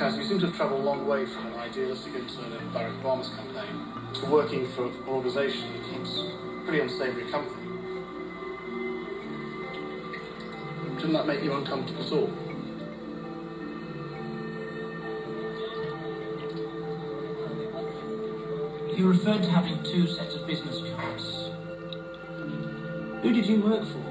[0.02, 3.00] Kaz, you seem to have travelled a long way from an idealistic intern in Barack
[3.02, 6.20] Obama's campaign to working for an organisation that keeps
[6.64, 7.62] pretty unsavoury company.
[10.96, 12.30] Didn't that make you uncomfortable at all?
[18.98, 21.50] You referred to having two sets of business cards.
[23.22, 24.01] Who did you work for?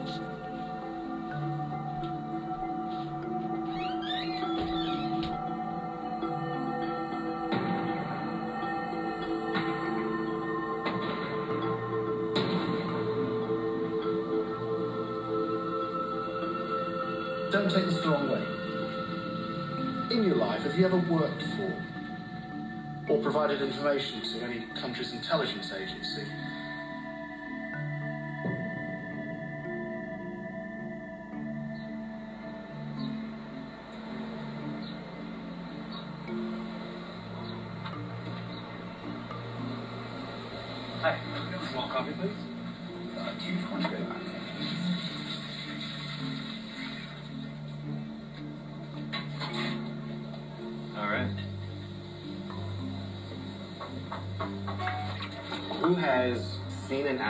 [23.42, 26.22] Provided information to any country's intelligence agency?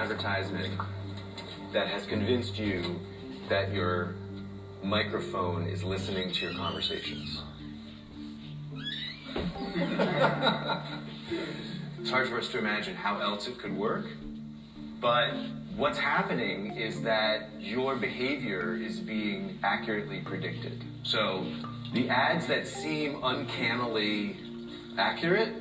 [0.01, 0.73] advertisement
[1.73, 2.99] that has convinced you
[3.49, 4.15] that your
[4.83, 7.43] microphone is listening to your conversations.
[11.99, 14.07] it's hard for us to imagine how else it could work,
[14.99, 15.35] but
[15.75, 20.83] what's happening is that your behavior is being accurately predicted.
[21.03, 21.45] So
[21.93, 24.35] the ads that seem uncannily
[24.97, 25.53] accurate,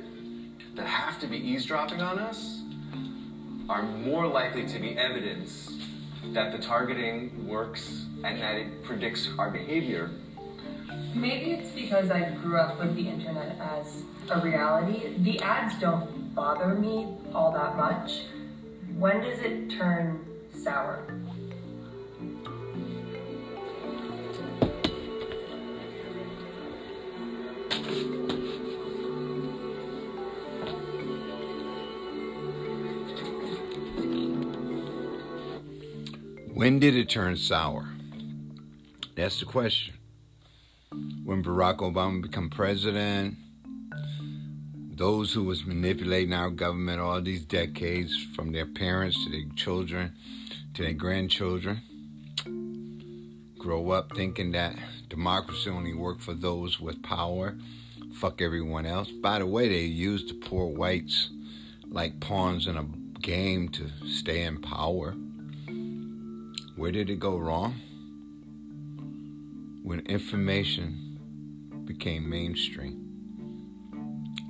[0.73, 2.60] that have to be eavesdropping on us,
[3.71, 5.71] are more likely to be evidence
[6.33, 10.11] that the targeting works and that it predicts our behavior.
[11.15, 15.13] Maybe it's because I grew up with the internet as a reality.
[15.19, 18.23] The ads don't bother me all that much.
[18.97, 21.05] When does it turn sour?
[36.61, 37.89] When did it turn sour?
[39.15, 39.95] That's the question.
[41.25, 43.37] When Barack Obama became president,
[44.95, 50.13] those who was manipulating our government all these decades, from their parents to their children
[50.75, 51.81] to their grandchildren,
[53.57, 54.75] grow up thinking that
[55.09, 57.57] democracy only worked for those with power,
[58.13, 59.09] fuck everyone else.
[59.09, 61.31] By the way, they used the poor whites
[61.89, 62.85] like pawns in a
[63.19, 65.15] game to stay in power.
[66.81, 67.75] Where did it go wrong?
[69.83, 72.95] When information became mainstream.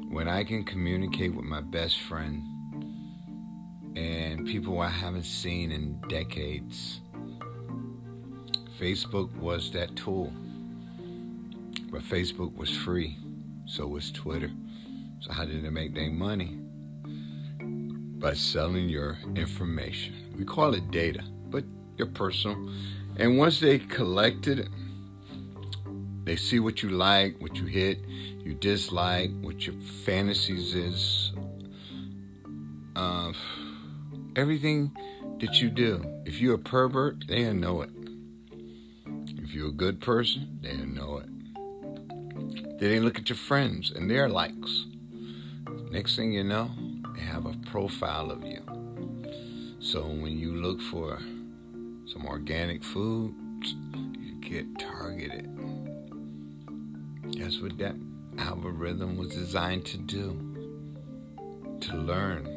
[0.09, 2.41] When I can communicate with my best friend
[3.97, 7.01] and people I haven't seen in decades.
[8.79, 10.31] Facebook was that tool.
[11.91, 13.17] But Facebook was free.
[13.65, 14.51] So was Twitter.
[15.19, 16.57] So how did they make their money?
[18.21, 20.15] By selling your information.
[20.37, 21.25] We call it data,
[22.01, 22.57] your personal.
[23.17, 24.69] And once they collected it,
[26.23, 27.99] they see what you like, what you hit,
[28.43, 31.31] you dislike, what your fantasies is,
[32.95, 33.33] uh,
[34.35, 34.91] everything
[35.39, 36.03] that you do.
[36.25, 37.91] If you're a pervert, they'll know it.
[39.37, 41.29] If you're a good person, they'll know it.
[42.79, 44.85] Then they look at your friends and their likes.
[45.91, 46.71] Next thing you know,
[47.13, 48.63] they have a profile of you.
[49.79, 51.19] So when you look for
[52.11, 53.33] some organic food,
[53.63, 55.47] you get targeted.
[57.37, 57.95] That's what that
[58.37, 60.47] algorithm was designed to do
[61.79, 62.47] to learn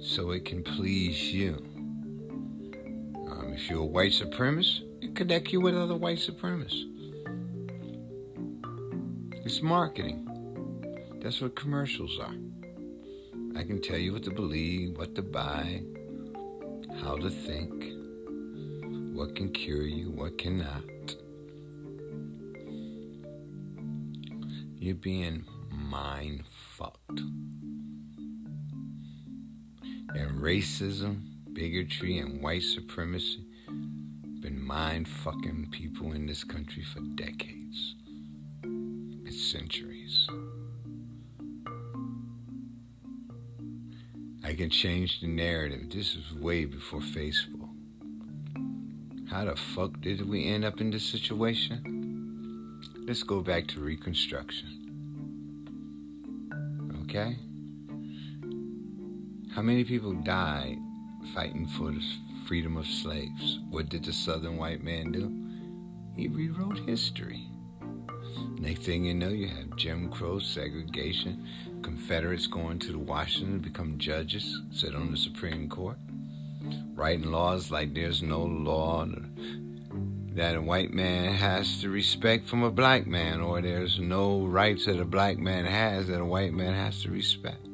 [0.00, 1.62] so it can please you.
[3.30, 6.86] Um, if you're a white supremacist, it connect you with other white supremacists.
[9.44, 10.24] It's marketing.
[11.20, 12.34] That's what commercials are.
[13.54, 15.82] I can tell you what to believe, what to buy,
[16.96, 17.72] how to think,
[19.14, 20.82] what can cure you, what cannot.
[24.78, 26.44] You're being mind
[26.76, 27.20] fucked.
[30.14, 31.22] And racism,
[31.52, 33.44] bigotry, and white supremacy
[34.40, 37.96] been mind fucking people in this country for decades
[38.62, 39.97] and centuries.
[44.48, 45.90] I can change the narrative.
[45.90, 47.68] This is way before Facebook.
[49.28, 52.80] How the fuck did we end up in this situation?
[53.06, 54.70] Let's go back to Reconstruction.
[57.02, 57.36] Okay?
[59.54, 60.78] How many people died
[61.34, 62.02] fighting for the
[62.46, 63.58] freedom of slaves?
[63.68, 65.30] What did the southern white man do?
[66.16, 67.46] He rewrote history.
[68.58, 71.46] Next thing you know, you have Jim Crow, segregation,
[71.88, 75.96] Confederates going to Washington to become judges, sit on the Supreme Court,
[76.94, 79.06] writing laws like there's no law
[80.34, 84.84] that a white man has to respect from a black man, or there's no rights
[84.84, 87.66] that a black man has that a white man has to respect.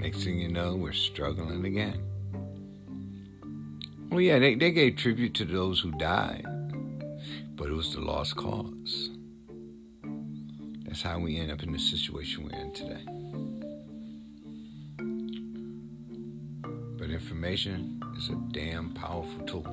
[0.00, 2.02] Next thing you know, we're struggling again.
[4.10, 6.44] Well, yeah, they, they gave tribute to those who died,
[7.54, 9.10] but it was the lost cause.
[10.88, 13.04] That's how we end up in the situation we're in today.
[16.98, 19.66] But information is a damn powerful tool.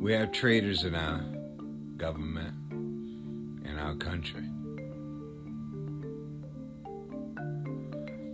[0.00, 1.20] We have traitors in our
[1.96, 2.54] government,
[3.64, 4.42] in our country.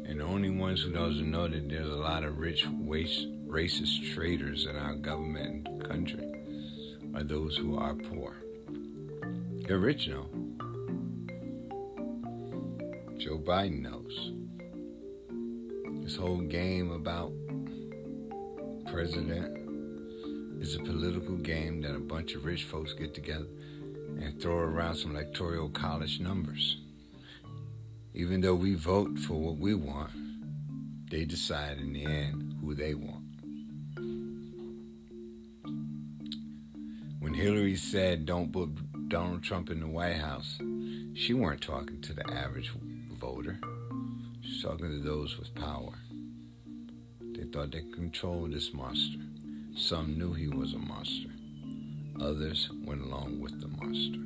[0.09, 4.15] And the only ones who doesn't know that there's a lot of rich, waste, racist
[4.15, 6.34] traitors in our government and country
[7.15, 8.37] are those who are poor.
[9.67, 10.27] They're rich now.
[13.19, 14.33] Joe Biden knows.
[16.05, 17.33] This whole game about
[18.87, 19.57] president
[20.61, 23.47] is a political game that a bunch of rich folks get together
[24.21, 26.79] and throw around some electoral college numbers.
[28.13, 30.11] Even though we vote for what we want,
[31.11, 33.24] they decide in the end who they want.
[37.25, 40.59] When Hillary said don't put Donald Trump in the White House,
[41.15, 42.71] she weren't talking to the average
[43.19, 43.59] voter.
[44.43, 45.95] She's talking to those with power.
[47.23, 49.21] They thought they controlled this monster.
[49.75, 51.31] Some knew he was a monster.
[52.21, 54.21] Others went along with the monster.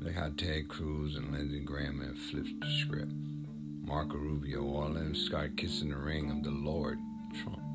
[0.00, 3.12] Look how Ted Cruz and Lindsey Graham have flipped the script.
[3.84, 6.98] Marco Rubio, all them start kissing the ring of the Lord
[7.44, 7.67] Trump.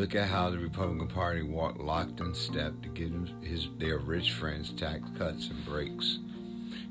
[0.00, 4.32] Look at how the Republican Party walked locked in step to give his their rich
[4.32, 6.20] friends tax cuts and breaks.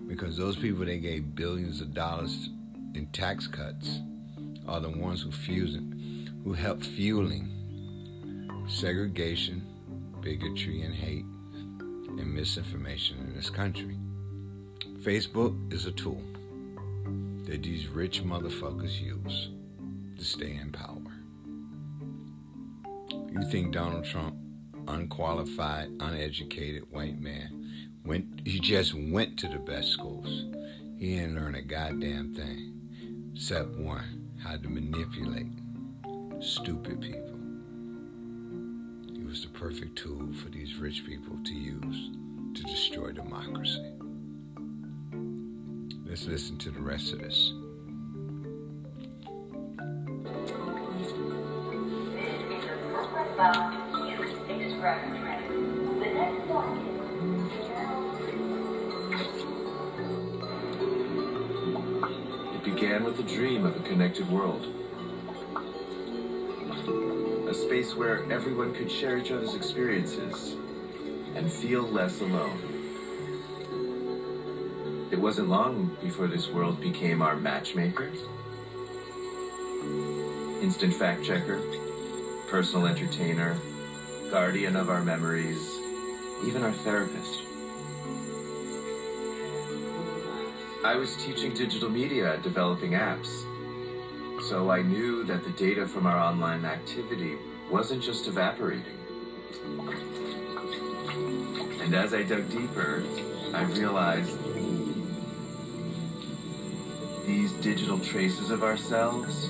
[0.08, 2.52] Because those people they gave billions of dollars
[2.94, 4.02] in tax cuts
[4.68, 7.50] are the ones who fusing, who help fueling
[8.68, 9.66] segregation,
[10.22, 11.26] bigotry, and hate
[12.20, 13.98] and misinformation in this country.
[15.00, 16.22] Facebook is a tool
[17.46, 19.50] that these rich motherfuckers use
[20.16, 20.99] to stay in power.
[23.32, 24.36] You think Donald Trump,
[24.88, 27.72] unqualified, uneducated white man,
[28.04, 30.46] went he just went to the best schools.
[30.98, 33.32] He didn't learn a goddamn thing.
[33.34, 35.48] Except one, how to manipulate
[36.42, 37.40] stupid people.
[39.14, 42.10] He was the perfect tool for these rich people to use
[42.56, 43.94] to destroy democracy.
[46.04, 47.54] Let's listen to the rest of this.
[53.40, 53.46] It
[62.66, 64.66] began with a dream of a connected world.
[67.48, 70.58] A space where everyone could share each other's experiences
[71.34, 72.60] and feel less alone.
[75.12, 78.12] It wasn't long before this world became our matchmaker,
[80.62, 81.79] instant fact checker,
[82.50, 83.56] personal entertainer,
[84.32, 85.80] guardian of our memories,
[86.44, 87.44] even our therapist.
[90.84, 93.44] I was teaching digital media at developing apps,
[94.50, 97.38] so I knew that the data from our online activity
[97.70, 98.98] wasn't just evaporating.
[101.82, 103.04] And as I dug deeper,
[103.54, 104.38] I realized
[107.28, 109.50] these digital traces of ourselves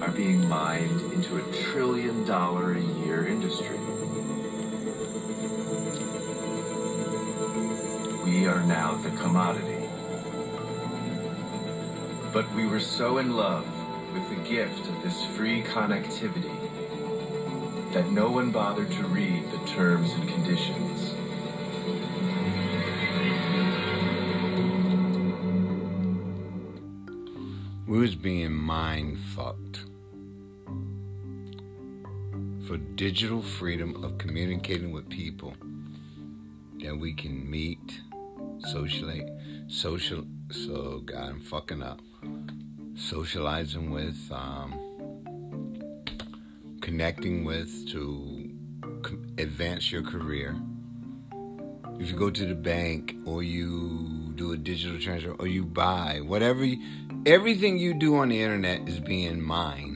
[0.00, 3.78] are being mined into a trillion dollar a year industry.
[8.24, 9.88] We are now the commodity.
[12.32, 13.66] But we were so in love
[14.12, 16.52] with the gift of this free connectivity
[17.92, 21.14] that no one bothered to read the terms and conditions.
[27.86, 29.65] Was being mind fucked
[33.10, 35.54] digital freedom of communicating with people
[36.82, 38.00] that we can meet,
[38.58, 39.24] socially,
[39.68, 40.24] social.
[40.50, 42.00] So God, I'm fucking up.
[42.96, 44.72] Socializing with, um,
[46.80, 48.50] connecting with to
[49.38, 50.56] advance your career.
[52.00, 56.22] If you go to the bank or you do a digital transfer or you buy
[56.24, 56.82] whatever, you,
[57.24, 59.95] everything you do on the internet is being mined.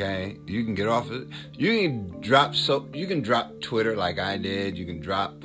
[0.00, 1.26] Okay, you can get off it.
[1.54, 4.78] You can drop so you can drop Twitter like I did.
[4.78, 5.42] You can drop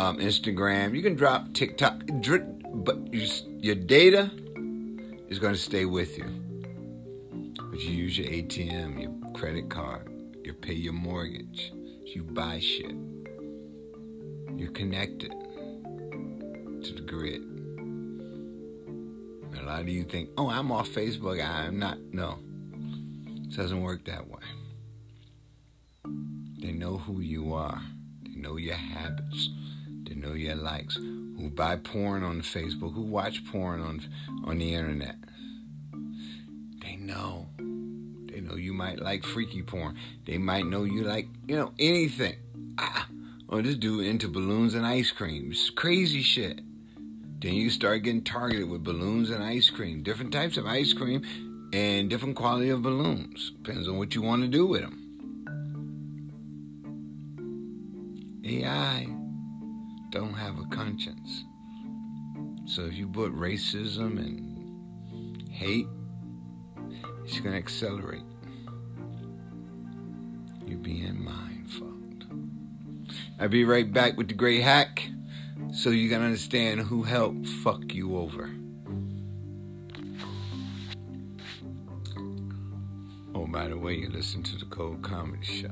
[0.00, 0.96] um, Instagram.
[0.96, 2.02] You can drop TikTok.
[2.74, 3.28] But you,
[3.60, 4.32] your data
[5.28, 6.24] is going to stay with you.
[7.70, 10.08] But you use your ATM, your credit card,
[10.42, 11.72] you pay your mortgage,
[12.04, 12.96] you buy shit.
[14.56, 17.42] You're connected to the grid.
[19.56, 21.40] A lot of you think, oh, I'm off Facebook.
[21.40, 21.98] I'm not.
[22.10, 22.40] No,
[23.52, 24.40] it doesn't work that way.
[26.58, 27.82] They know who you are,
[28.22, 29.50] they know your habits,
[30.04, 30.94] they know your likes.
[30.96, 34.00] Who buy porn on Facebook, who watch porn on,
[34.44, 35.16] on the internet.
[36.82, 37.48] They know.
[37.58, 39.96] They know you might like freaky porn.
[40.24, 42.36] They might know you like, you know, anything.
[42.78, 43.08] Ah,
[43.50, 45.50] oh, this dude into balloons and ice cream.
[45.50, 46.60] It's crazy shit.
[47.40, 50.02] Then you start getting targeted with balloons and ice cream.
[50.02, 53.52] Different types of ice cream and different quality of balloons.
[53.62, 54.98] Depends on what you want to do with them.
[58.44, 59.06] AI
[60.10, 61.44] don't have a conscience.
[62.66, 65.86] So if you put racism and hate
[67.24, 68.22] It's going to accelerate.
[70.66, 72.24] You're being mind fucked.
[73.40, 75.08] I'll be right back with the great hack
[75.72, 78.50] so you can understand who helped fuck you over.
[83.34, 85.70] Oh, by the way, you listen to the Cold Comedy Show.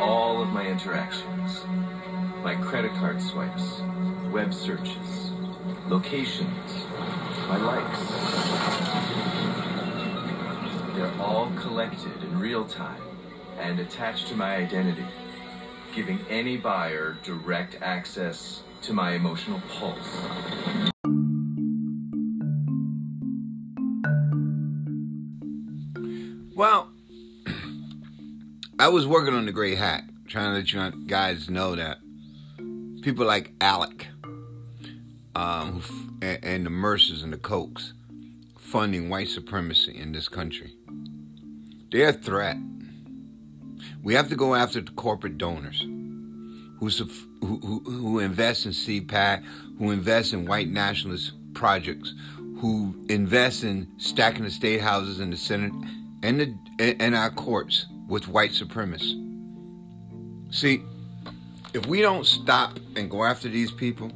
[0.00, 1.64] All of my interactions,
[2.44, 3.80] my credit card swipes,
[4.30, 5.32] web searches,
[5.88, 6.86] locations,
[7.48, 8.08] my likes.
[10.94, 13.02] They're all collected in real time
[13.58, 15.06] and attached to my identity,
[15.92, 20.18] giving any buyer direct access to my emotional pulse.
[26.56, 26.90] Well,
[28.78, 31.98] I was working on the great hack, trying to let you guys know that
[33.02, 34.06] people like ALEC
[35.36, 35.82] um,
[36.20, 37.92] and, the Mercers and the Kochs
[38.58, 40.74] funding white supremacy in this country.
[41.92, 42.56] They're a threat.
[44.02, 45.84] We have to go after the corporate donors
[46.82, 47.06] who,
[47.40, 48.34] who, who, in
[48.72, 49.44] CPAC,
[49.78, 52.14] who invest in white nationalist projects,
[52.58, 55.72] who invest in stacking the state houses and the Senate
[56.24, 56.40] and,
[56.78, 59.18] the, and our courts with white supremacists.
[60.52, 60.82] See,
[61.72, 64.10] if we don't stop and go after these people,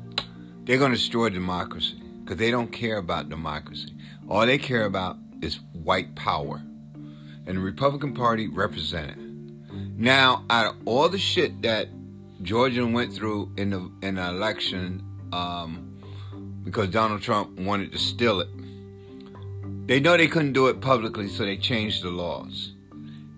[0.64, 3.94] they're going to destroy democracy because they don't care about democracy.
[4.28, 6.60] All they care about is white power.
[7.46, 9.18] And the Republican Party represented.
[9.96, 11.88] Now, out of all the shit that
[12.43, 15.97] Georgia went through in the in the election, um,
[16.64, 18.49] because Donald Trump wanted to steal it,
[19.87, 22.72] they know they couldn't do it publicly, so they changed the laws.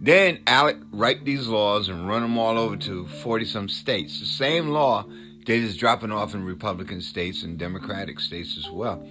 [0.00, 4.20] Then ALEC write these laws and run them all over to 40 some states.
[4.20, 5.04] The same law
[5.48, 9.02] they just dropping off in Republican states and Democratic states as well.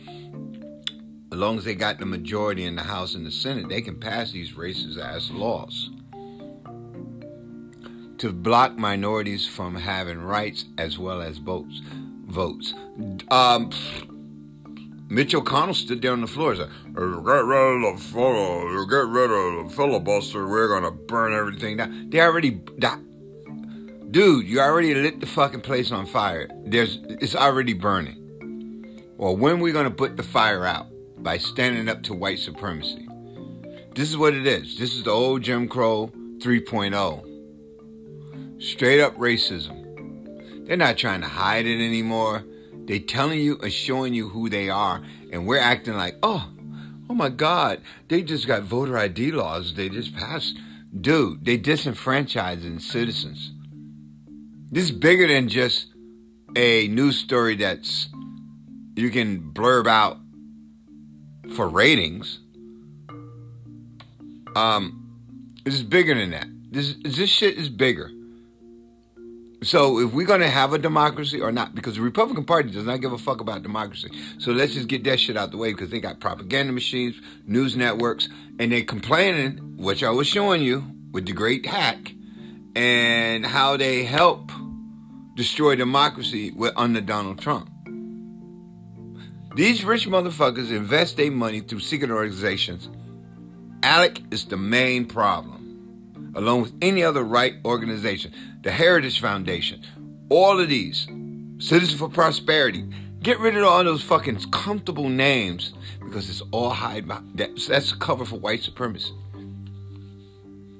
[1.32, 4.00] As long as they got the majority in the House and the Senate, they can
[4.00, 5.90] pass these racist ass laws
[8.18, 11.82] to block minorities from having rights as well as votes.
[12.26, 12.74] Votes.
[13.30, 13.72] Um,
[15.10, 19.08] Mitch McConnell stood there on the floor and said, "Get rid of the fil- get
[19.08, 20.48] rid of the filibuster.
[20.48, 23.00] We're gonna burn everything down." They already, that,
[24.12, 26.50] dude, you already lit the fucking place on fire.
[26.66, 29.04] There's, it's already burning.
[29.18, 30.88] Well, when we gonna put the fire out?
[31.20, 33.08] By standing up to white supremacy.
[33.96, 34.78] This is what it is.
[34.78, 37.37] This is the old Jim Crow 3.0.
[38.60, 40.66] Straight up racism.
[40.66, 42.44] They're not trying to hide it anymore.
[42.86, 45.02] They're telling you and showing you who they are,
[45.32, 46.50] and we're acting like, oh,
[47.10, 49.74] oh my God, they just got voter ID laws.
[49.76, 50.58] They just passed.
[51.00, 53.52] Dude, they disenfranchising citizens.
[54.72, 55.88] This is bigger than just
[56.56, 58.10] a news story that's
[58.96, 60.20] you can blurb out
[61.56, 62.40] for ratings.
[64.56, 66.48] Um, this is bigger than that.
[66.72, 68.12] This this shit is bigger.
[69.64, 73.02] So if we're gonna have a democracy or not, because the Republican Party does not
[73.02, 74.10] give a fuck about democracy.
[74.38, 77.76] So let's just get that shit out the way because they got propaganda machines, news
[77.76, 78.30] networks,
[78.60, 82.14] and they complaining, which I was showing you with the great hack,
[82.76, 84.52] and how they help
[85.36, 87.70] destroy democracy with under Donald Trump.
[89.56, 92.90] These rich motherfuckers invest their money through secret organizations.
[93.82, 98.32] ALEC is the main problem, along with any other right organization,
[98.68, 99.82] the Heritage Foundation,
[100.28, 101.08] all of these,
[101.58, 102.84] Citizens for Prosperity.
[103.24, 105.72] Get rid of all those fucking comfortable names
[106.04, 107.38] because it's all hide behind.
[107.38, 109.14] That's a cover for white supremacy.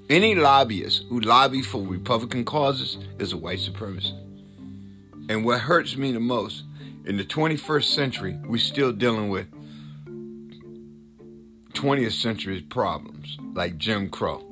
[0.10, 4.20] Any lobbyist who lobby for Republican causes is a white supremacist.
[5.30, 6.64] And what hurts me the most
[7.06, 9.48] in the 21st century, we're still dealing with
[11.72, 14.44] 20th century problems like Jim Crow.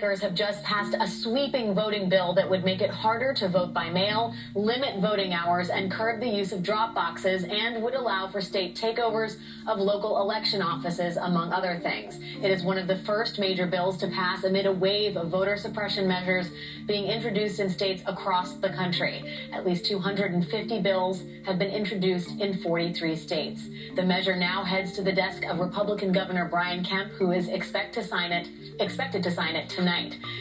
[0.00, 3.88] Have just passed a sweeping voting bill that would make it harder to vote by
[3.88, 8.40] mail, limit voting hours, and curb the use of drop boxes, and would allow for
[8.40, 12.20] state takeovers of local election offices, among other things.
[12.42, 15.56] It is one of the first major bills to pass amid a wave of voter
[15.56, 16.50] suppression measures
[16.84, 19.24] being introduced in states across the country.
[19.52, 23.68] At least 250 bills have been introduced in 43 states.
[23.94, 27.94] The measure now heads to the desk of Republican Governor Brian Kemp, who is expect
[27.94, 29.85] to sign it, expected to sign it tonight.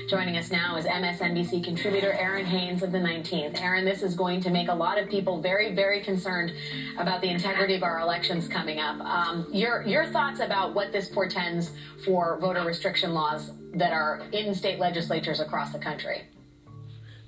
[0.10, 3.62] Joining us now is MSNBC contributor Errin Haines of the 19th.
[3.62, 6.54] Aaron, this is going to make a lot of people very, very concerned
[6.98, 9.00] about the integrity of our elections coming up.
[9.02, 11.72] Um, your your thoughts about what this portends
[12.04, 16.24] for voter restriction laws that are in state legislatures across the country?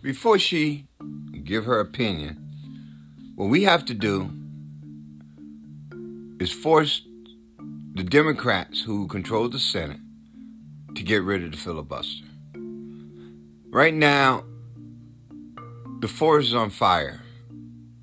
[0.02, 0.88] Before she
[1.48, 2.36] give her opinion.
[3.36, 4.32] What we have to do
[6.40, 7.02] is force
[7.94, 10.00] the Democrats who control the Senate
[10.98, 12.26] to get rid of the filibuster.
[13.70, 14.44] Right now,
[16.00, 17.22] the forest is on fire,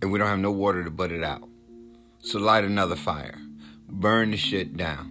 [0.00, 1.48] and we don't have no water to put it out.
[2.20, 3.40] So light another fire.
[3.88, 5.10] Burn the shit down.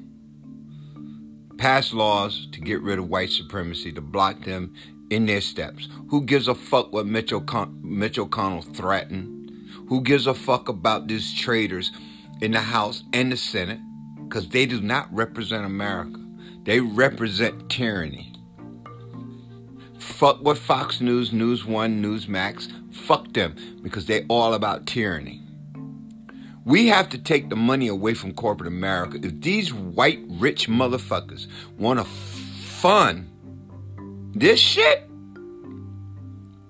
[1.57, 4.73] Pass laws to get rid of white supremacy, to block them
[5.09, 5.89] in their steps.
[6.07, 9.69] Who gives a fuck what Mitch, O'Con- Mitch O'Connell threatened?
[9.89, 11.91] Who gives a fuck about these traitors
[12.41, 13.79] in the House and the Senate?
[14.23, 16.22] Because they do not represent America.
[16.63, 18.33] They represent tyranny.
[19.99, 25.41] Fuck what Fox News, News One, Newsmax, fuck them because they're all about tyranny.
[26.65, 29.19] We have to take the money away from corporate America.
[29.21, 31.47] If these white rich motherfuckers
[31.77, 33.29] want to fund
[34.33, 35.09] this shit,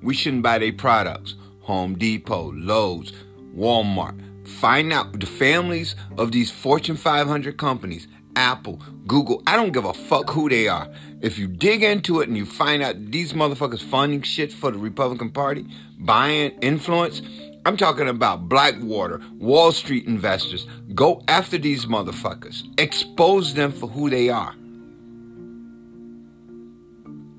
[0.02, 1.36] we shouldn't buy their products.
[1.62, 3.14] Home Depot, Lowe's,
[3.56, 4.20] Walmart.
[4.48, 9.44] Find out the families of these Fortune 500 companies, Apple, Google.
[9.48, 10.90] I don't give a fuck who they are.
[11.22, 14.78] If you dig into it and you find out these motherfuckers funding shit for the
[14.78, 15.66] Republican Party,
[16.00, 17.22] buying influence,
[17.66, 20.68] I'm talking about Blackwater, Wall Street investors.
[20.94, 22.64] Go after these motherfuckers.
[22.78, 24.54] Expose them for who they are.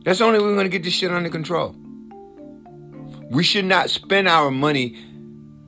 [0.04, 1.74] That's the only way we're going to get this shit under control.
[3.30, 4.96] We should not spend our money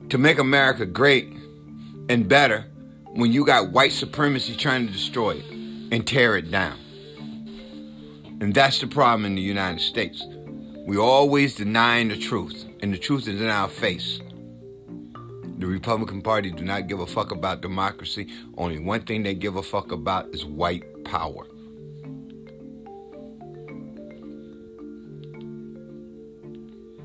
[0.09, 1.27] to make America great
[2.09, 2.65] and better
[3.13, 5.45] when you got white supremacy trying to destroy it
[5.91, 6.77] and tear it down.
[8.39, 10.23] And that's the problem in the United States.
[10.85, 14.19] We always denying the truth, and the truth is in our face.
[15.57, 18.27] The Republican Party do not give a fuck about democracy.
[18.57, 21.47] Only one thing they give a fuck about is white power.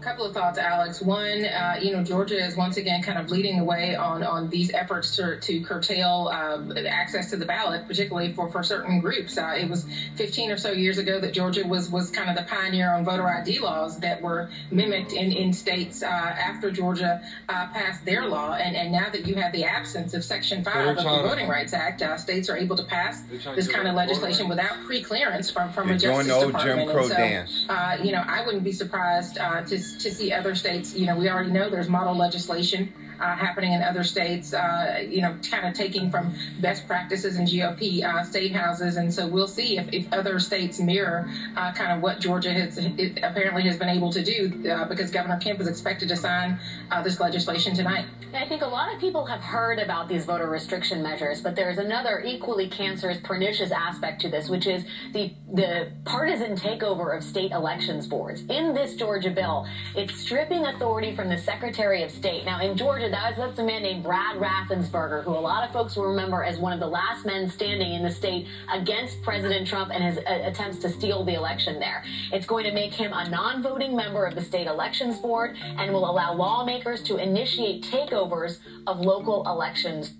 [0.03, 1.01] Couple of thoughts, Alex.
[1.01, 4.49] One, uh, you know, Georgia is once again kind of leading the way on on
[4.51, 9.39] these efforts to, to curtail uh, access to the ballot, particularly for, for certain groups.
[9.39, 9.87] Uh, it was
[10.17, 13.29] 15 or so years ago that Georgia was was kind of the pioneer on voter
[13.29, 18.55] ID laws that were mimicked in in states uh, after Georgia uh, passed their law,
[18.55, 21.73] and and now that you have the absence of Section Five of the Voting Rights
[21.73, 23.23] Act, uh, states are able to pass
[23.55, 26.81] this kind of legislation without pre-clearance from from They're a Justice the old Department.
[26.81, 27.67] Jim Crow so, dance.
[27.69, 30.95] uh, you know, I wouldn't be surprised uh, to to see other states.
[30.95, 34.53] You know, we already know there's model legislation uh, happening in other states.
[34.53, 39.13] Uh, you know, kind of taking from best practices in GOP uh, state houses, and
[39.13, 42.79] so we'll see if, if other states mirror uh, kind of what Georgia has
[43.23, 46.59] apparently has been able to do uh, because Governor Kemp is expected to sign
[46.91, 48.07] uh, this legislation tonight.
[48.35, 51.79] I think a lot of people have heard about these voter restriction measures, but there's
[51.79, 57.53] another equally cancerous, pernicious aspect to this, which is the the partisan takeover of state
[57.53, 58.43] elections boards.
[58.49, 62.47] In this Georgia bill, it's stripping authority from the Secretary of State.
[62.47, 65.73] Now, in Georgia, that was, that's a man named Brad Raffensperger, who a lot of
[65.73, 69.67] folks will remember as one of the last men standing in the state against President
[69.67, 72.03] Trump and his uh, attempts to steal the election there.
[72.33, 76.11] It's going to make him a non-voting member of the state elections board and will
[76.11, 80.15] allow lawmakers to initiate takeovers of local elections.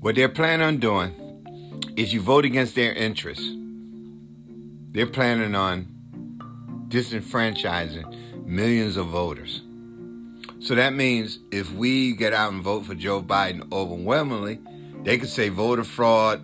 [0.00, 1.12] What they're planning on doing
[1.96, 3.48] is you vote against their interests.
[4.92, 5.86] They're planning on
[6.88, 9.63] disenfranchising millions of voters.
[10.64, 14.60] So that means if we get out and vote for Joe Biden overwhelmingly,
[15.02, 16.40] they could say voter fraud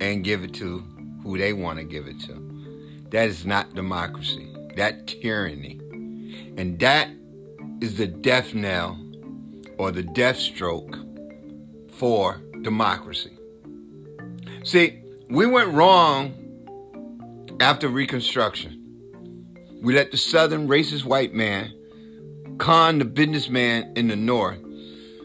[0.00, 0.80] and give it to
[1.22, 3.04] who they want to give it to.
[3.10, 4.52] That is not democracy.
[4.74, 5.78] That tyranny.
[6.56, 7.10] And that
[7.80, 9.00] is the death knell
[9.78, 10.98] or the death stroke
[11.92, 13.38] for democracy.
[14.64, 14.98] See,
[15.30, 16.34] we went wrong
[17.60, 18.74] after Reconstruction.
[19.80, 21.72] We let the southern racist white man
[22.58, 24.58] con the businessman in the north.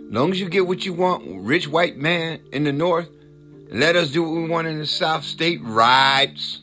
[0.10, 3.10] Long as you get what you want, rich white man in the north,
[3.72, 5.24] let us do what we want in the south.
[5.24, 6.62] State rights.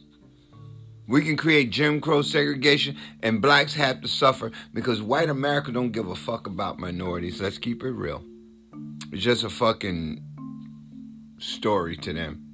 [1.08, 5.90] We can create Jim Crow segregation, and blacks have to suffer because white America don't
[5.90, 7.42] give a fuck about minorities.
[7.42, 8.22] Let's keep it real.
[9.10, 10.22] It's just a fucking
[11.38, 12.46] story to them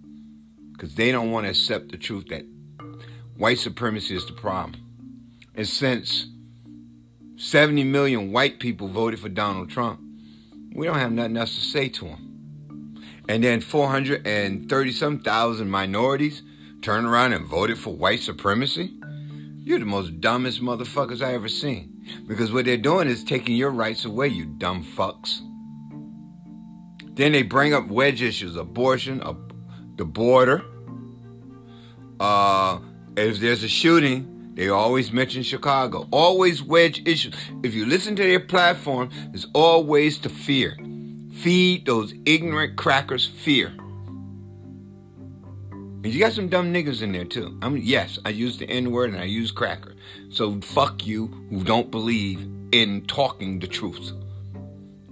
[0.73, 2.47] because they don't want to accept the truth that
[3.37, 4.81] white supremacy is the problem.
[5.55, 6.27] And since
[7.37, 10.01] 70 million white people voted for Donald Trump,
[10.75, 13.03] we don't have nothing else to say to them.
[13.29, 16.43] And then 430 some thousand minorities
[16.81, 18.93] turned around and voted for white supremacy?
[19.65, 21.93] You're the most dumbest motherfuckers I ever seen.
[22.29, 25.41] Because what they're doing is taking your rights away, you dumb fucks.
[27.17, 29.55] Then they bring up wedge issues, abortion, ab-
[29.97, 30.65] the border.
[32.21, 32.79] Uh,
[33.17, 36.09] if there's a shooting, They always mention Chicago.
[36.11, 37.35] Always wedge issues.
[37.63, 40.79] If you listen to their platform, there's always to fear.
[41.35, 43.75] Feed those ignorant crackers fear.
[45.71, 47.59] And you got some dumb niggas in there too.
[47.61, 49.95] I mean, yes, I use the N word and I use cracker.
[50.31, 54.13] So fuck you who don't believe in talking the truth.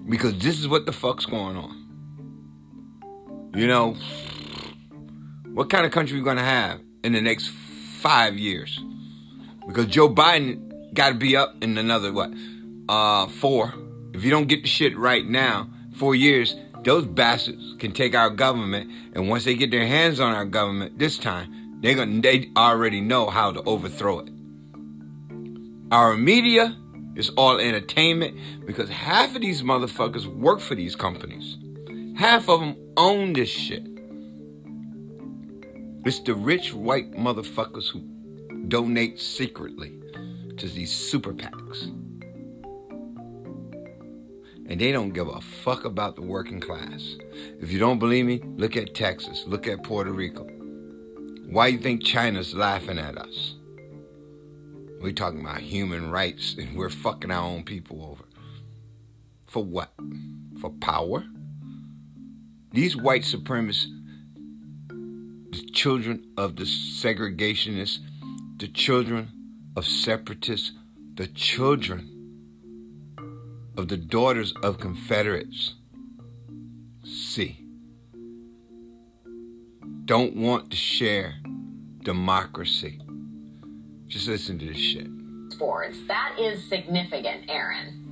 [0.09, 3.51] Because this is what the fuck's going on.
[3.55, 3.95] You know,
[5.53, 8.80] what kind of country we gonna have in the next five years?
[9.66, 12.30] Because Joe Biden got to be up in another what,
[12.88, 13.74] uh, four.
[14.12, 16.54] If you don't get the shit right now, four years,
[16.84, 20.98] those bastards can take our government, and once they get their hands on our government
[20.98, 24.30] this time, they gonna they already know how to overthrow it.
[25.90, 26.76] Our media
[27.16, 31.56] is all entertainment because half of these motherfuckers work for these companies.
[32.16, 33.86] Half of them own this shit.
[36.04, 38.02] It's the rich white motherfuckers who
[38.68, 39.92] donate secretly
[40.56, 41.88] to these super PACs.
[44.66, 47.16] And they don't give a fuck about the working class.
[47.60, 50.44] If you don't believe me, look at Texas, look at Puerto Rico.
[51.46, 53.56] Why do you think China's laughing at us?
[55.00, 58.24] We're talking about human rights and we're fucking our own people over.
[59.46, 59.92] For what?
[60.60, 61.24] For power?
[62.72, 63.86] These white supremacists,
[64.88, 67.98] the children of the segregationists,
[68.64, 69.28] the children
[69.76, 70.72] of separatists,
[71.16, 72.08] the children
[73.76, 75.74] of the daughters of Confederates.
[77.04, 77.62] See,
[80.06, 81.34] don't want to share
[82.04, 83.02] democracy.
[84.06, 85.08] Just listen to this shit.
[85.50, 85.98] Sports.
[86.08, 88.03] That is significant, Errin.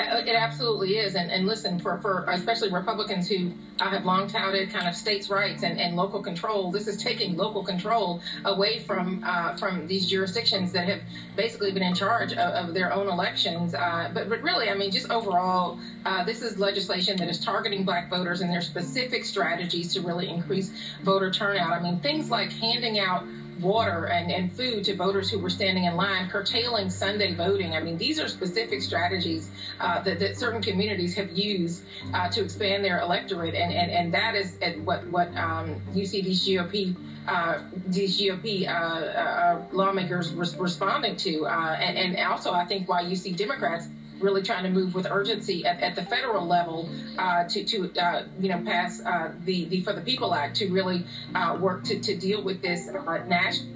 [0.00, 4.86] It absolutely is, and, and listen, for, for especially Republicans who have long touted kind
[4.86, 9.56] of states' rights and, and local control, this is taking local control away from uh,
[9.56, 11.00] from these jurisdictions that have
[11.34, 13.74] basically been in charge of, of their own elections.
[13.74, 17.84] Uh, but but really, I mean, just overall, uh, this is legislation that is targeting
[17.84, 20.70] Black voters and their specific strategies to really increase
[21.02, 21.72] voter turnout.
[21.72, 23.24] I mean, things like handing out
[23.60, 27.74] water and, and food to voters who were standing in line, curtailing Sunday voting.
[27.74, 29.50] I mean, these are specific strategies
[29.80, 31.82] uh, that, that certain communities have used
[32.14, 36.22] uh, to expand their electorate, and, and, and that is what what um, you see
[36.22, 36.96] these GOP.
[37.26, 42.88] Uh, these GOP uh, uh, lawmakers res- responding to, uh, and, and also I think
[42.88, 43.86] why you see Democrats
[44.20, 46.88] really trying to move with urgency at, at the federal level
[47.18, 50.68] uh, to, to uh, you know, pass uh, the, the For the People Act to
[50.68, 51.04] really
[51.34, 53.74] uh, work to, to deal with this uh, national.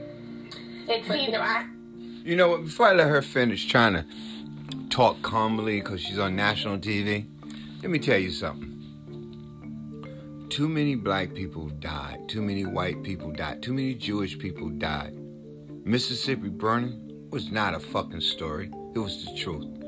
[0.89, 1.67] It but, you know, I,
[2.25, 2.65] You know what?
[2.65, 4.05] Before I let her finish trying to
[4.91, 7.27] talk calmly because she's on national TV,
[7.83, 8.69] let me tell you something.
[10.51, 12.29] Too many black people died.
[12.29, 13.63] Too many white people died.
[13.63, 15.15] Too many Jewish people died.
[15.85, 18.71] Mississippi burning was not a fucking story.
[18.95, 19.82] It was the truth.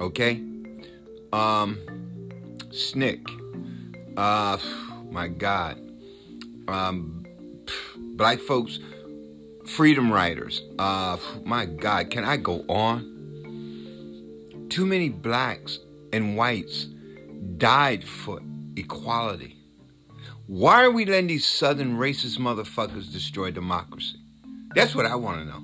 [0.00, 0.42] Okay?
[1.32, 1.78] Um,
[2.70, 3.24] SNCC.
[4.16, 4.58] Uh,
[5.10, 5.78] my God.
[6.68, 7.26] Um,
[8.16, 8.78] black folks,
[9.66, 10.62] freedom riders.
[10.78, 13.14] Uh, my God, can I go on?
[14.68, 15.78] Too many blacks
[16.12, 16.84] and whites
[17.56, 18.40] died for
[18.76, 19.56] equality.
[20.46, 24.18] Why are we letting these southern racist motherfuckers destroy democracy?
[24.74, 25.62] That's what I want to know.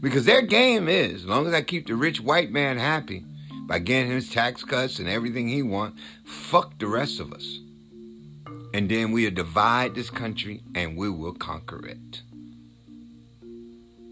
[0.00, 3.24] Because their game is, as long as I keep the rich white man happy
[3.66, 7.58] by getting his tax cuts and everything he wants, fuck the rest of us.
[8.74, 12.22] And then we'll divide this country and we will conquer it.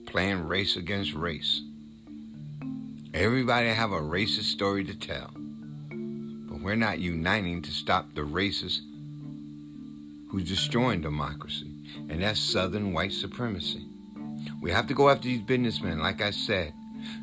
[0.07, 1.63] Playing race against race.
[3.13, 5.31] Everybody have a racist story to tell.
[5.35, 8.81] But we're not uniting to stop the racists
[10.29, 11.73] who's destroying democracy.
[12.09, 13.85] And that's Southern white supremacy.
[14.61, 16.73] We have to go after these businessmen, like I said.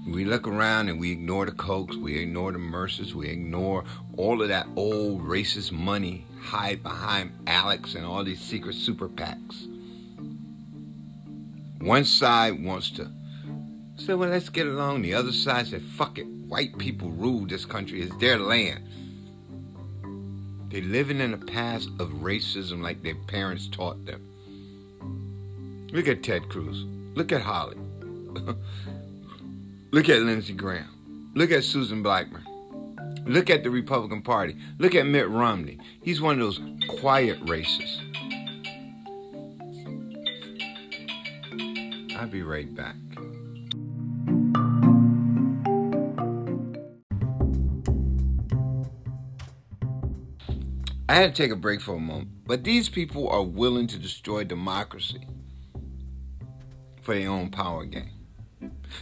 [0.08, 3.84] We look around and we ignore the Kochs, we ignore the Mercers, we ignore
[4.16, 9.68] all of that old racist money hide behind Alex and all these secret super PACs.
[11.80, 13.10] One side wants to
[13.98, 15.02] say, well, let's get along.
[15.02, 16.26] The other side said, fuck it.
[16.26, 18.02] White people rule this country.
[18.02, 18.88] It's their land.
[20.70, 24.22] They're living in the past of racism like their parents taught them.
[25.92, 26.84] Look at Ted Cruz.
[27.16, 27.78] Look at Hawley.
[29.92, 31.32] Look at Lindsey Graham.
[31.34, 32.46] Look at Susan Blackburn.
[33.26, 34.58] Look at the Republican Party.
[34.80, 35.78] Look at Mitt Romney.
[36.02, 36.60] He's one of those
[37.00, 38.02] quiet racists.
[42.18, 42.96] I'll be right back.
[51.08, 53.98] I had to take a break for a moment, but these people are willing to
[53.98, 55.26] destroy democracy
[57.02, 58.17] for their own power game.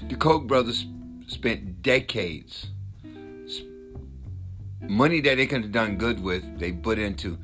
[0.10, 0.86] The Koch brothers
[1.28, 2.68] spent decades,
[4.82, 7.38] money that they could have done good with, they put into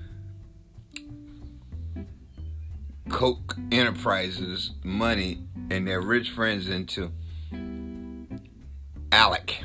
[3.10, 7.12] Koch Enterprises money and their rich friends into
[9.12, 9.64] ALEC,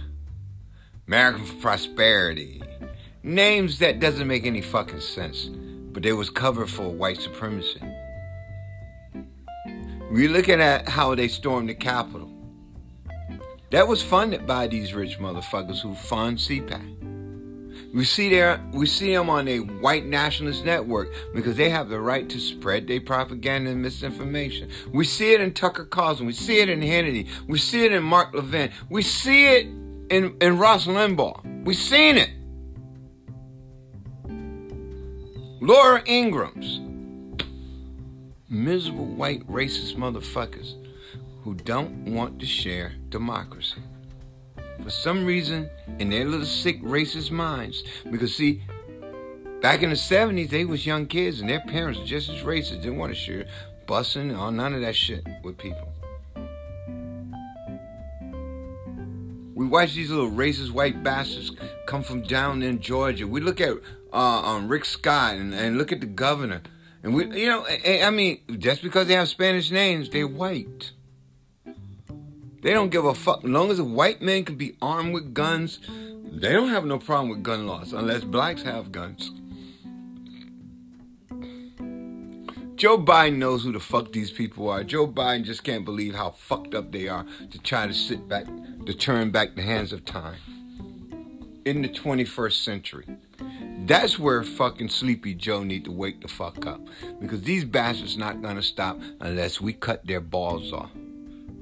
[1.06, 2.62] American Prosperity,
[3.22, 5.46] names that doesn't make any fucking sense,
[5.92, 7.80] but they was covered for white supremacy.
[10.10, 12.35] We looking at how they stormed the Capitol.
[13.70, 17.92] That was funded by these rich motherfuckers who fund CPAC.
[17.92, 21.98] We see their, we see them on a white nationalist network because they have the
[21.98, 24.68] right to spread their propaganda and misinformation.
[24.92, 26.26] We see it in Tucker Carlson.
[26.26, 27.28] We see it in Hannity.
[27.48, 28.70] We see it in Mark Levin.
[28.88, 31.64] We see it in, in Rush Limbaugh.
[31.64, 32.30] We seen it.
[35.60, 36.80] Laura Ingrams.
[38.48, 40.85] Miserable white racist motherfuckers
[41.46, 43.80] who don't want to share democracy
[44.82, 45.70] for some reason
[46.00, 47.84] in their little sick racist minds.
[48.10, 48.62] Because see,
[49.62, 52.82] back in the 70s, they was young kids and their parents were just as racist.
[52.82, 53.46] Didn't want to share
[53.86, 55.88] busing or none of that shit with people.
[59.54, 61.52] We watch these little racist white bastards
[61.86, 63.24] come from down in Georgia.
[63.28, 63.76] We look at
[64.12, 66.62] uh, um, Rick Scott and, and look at the governor.
[67.04, 70.90] And we, you know, I mean, just because they have Spanish names, they're white.
[72.66, 73.44] They don't give a fuck.
[73.44, 75.78] As long as a white man can be armed with guns,
[76.24, 79.30] they don't have no problem with gun laws unless blacks have guns.
[82.74, 84.82] Joe Biden knows who the fuck these people are.
[84.82, 88.46] Joe Biden just can't believe how fucked up they are to try to sit back,
[88.84, 90.34] to turn back the hands of time
[91.64, 93.06] in the 21st century.
[93.86, 96.80] That's where fucking Sleepy Joe need to wake the fuck up
[97.20, 100.90] because these bastards not gonna stop unless we cut their balls off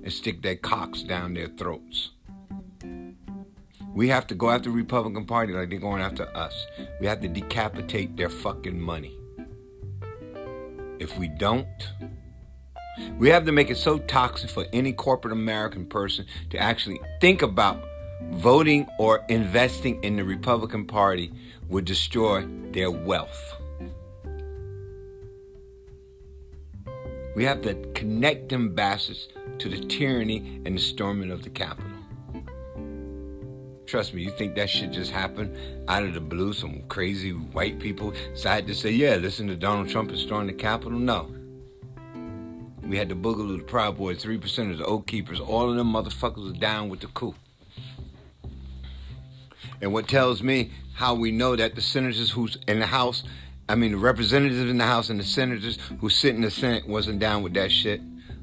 [0.05, 2.11] and stick their cocks down their throats.
[3.95, 6.67] We have to go after the Republican Party like they're going after us.
[7.01, 9.17] We have to decapitate their fucking money.
[10.99, 11.67] If we don't,
[13.19, 17.43] we have to make it so toxic for any corporate American person to actually think
[17.43, 17.83] about
[18.31, 21.33] voting or investing in the Republican Party
[21.69, 23.64] would destroy their wealth.
[27.35, 29.29] We have to connect bastards
[29.59, 31.91] to the tyranny and the storming of the Capitol.
[33.87, 35.57] Trust me, you think that shit just happened
[35.89, 36.53] out of the blue?
[36.53, 40.53] Some crazy white people decided to say, yeah, listen to Donald Trump and storm the
[40.53, 40.99] Capitol?
[40.99, 41.29] No.
[42.83, 45.41] We had the Boogaloo, the Proud Boys, 3% of the Oath Keepers.
[45.41, 47.35] All of them motherfuckers was down with the coup.
[49.81, 53.23] And what tells me how we know that the senators who's in the House,
[53.69, 56.87] I mean the representatives in the House and the senators who sit in the Senate
[56.87, 58.01] wasn't down with that shit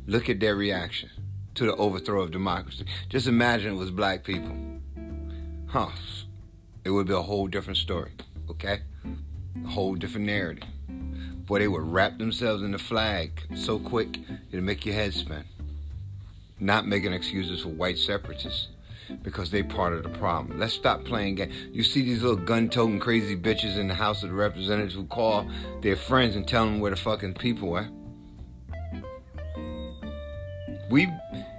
[0.07, 1.09] Look at their reaction
[1.55, 2.86] to the overthrow of democracy.
[3.07, 4.55] Just imagine it was black people.
[5.67, 5.89] Huh.
[6.84, 8.11] It would be a whole different story,
[8.49, 8.80] okay?
[9.63, 10.67] A whole different narrative.
[11.45, 14.17] Boy, they would wrap themselves in the flag so quick
[14.51, 15.43] it'd make your head spin.
[16.59, 18.67] Not making excuses for white separatists
[19.22, 20.59] because they part of the problem.
[20.59, 21.53] Let's stop playing games.
[21.72, 25.47] You see these little gun-toting crazy bitches in the House of the Representatives who call
[25.82, 27.89] their friends and tell them where the fucking people are
[30.91, 31.07] we,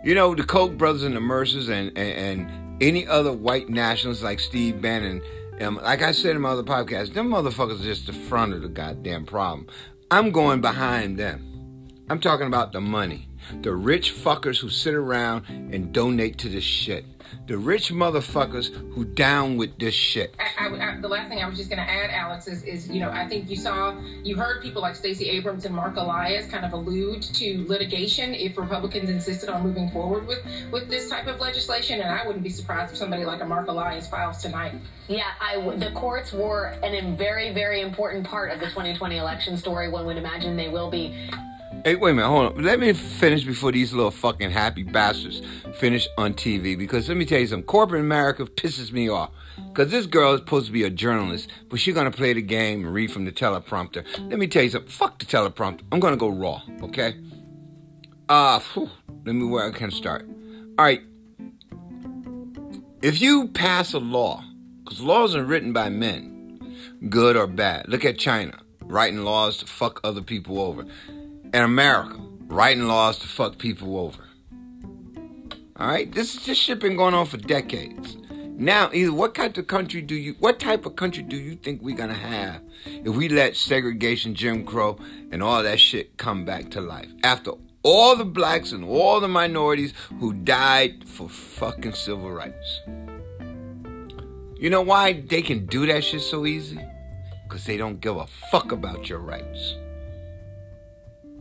[0.04, 4.22] you know, the Koch brothers and the Mercers and, and, and any other white nationalists
[4.22, 5.22] like Steve Bannon,
[5.60, 8.62] um, like I said in my other podcast, them motherfuckers are just the front of
[8.62, 9.66] the goddamn problem.
[10.10, 11.48] I'm going behind them.
[12.10, 13.28] I'm talking about the money.
[13.62, 17.04] The rich fuckers who sit around and donate to this shit
[17.46, 20.34] the rich motherfuckers who down with this shit.
[20.38, 22.88] I, I, I, the last thing I was just going to add, Alex, is, is,
[22.88, 26.46] you know, I think you saw, you heard people like Stacey Abrams and Mark Elias
[26.46, 31.26] kind of allude to litigation if Republicans insisted on moving forward with, with this type
[31.26, 32.00] of legislation.
[32.00, 34.74] And I wouldn't be surprised if somebody like a Mark Elias files tonight.
[35.08, 39.56] Yeah, I, the courts were an, a very, very important part of the 2020 election
[39.56, 39.88] story.
[39.88, 41.28] One would imagine they will be.
[41.84, 42.62] Hey, wait a minute, hold on.
[42.62, 45.42] Let me finish before these little fucking happy bastards
[45.74, 46.78] finish on TV.
[46.78, 47.66] Because let me tell you something.
[47.66, 49.30] Corporate America pisses me off.
[49.66, 52.42] Because this girl is supposed to be a journalist, but she's going to play the
[52.42, 54.06] game and read from the teleprompter.
[54.30, 54.92] Let me tell you something.
[54.92, 55.80] Fuck the teleprompter.
[55.90, 57.16] I'm going to go raw, okay?
[58.28, 58.88] Uh, whew,
[59.24, 60.24] let me where I can start.
[60.78, 61.02] All right.
[63.02, 64.44] If you pass a law,
[64.84, 66.60] because laws are written by men,
[67.08, 67.88] good or bad.
[67.88, 70.86] Look at China, writing laws to fuck other people over
[71.52, 74.24] in America writing laws to fuck people over.
[75.76, 78.16] All right, this is this shit been going on for decades.
[78.56, 81.82] Now, either what kind of country do you, what type of country do you think
[81.82, 84.98] we're gonna have if we let segregation, Jim Crow,
[85.30, 89.28] and all that shit come back to life after all the blacks and all the
[89.28, 92.80] minorities who died for fucking civil rights.
[94.56, 96.78] You know why they can do that shit so easy?
[97.42, 99.74] Because they don't give a fuck about your rights.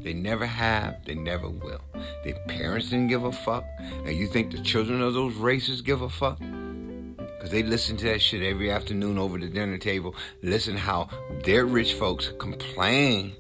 [0.04, 1.82] They never have, they never will.
[2.24, 3.66] Their parents didn't give a fuck.
[3.80, 6.40] And you think the children of those races give a fuck?
[6.40, 10.16] Because they listen to that shit every afternoon over the dinner table.
[10.42, 11.08] Listen how
[11.44, 13.36] their rich folks complain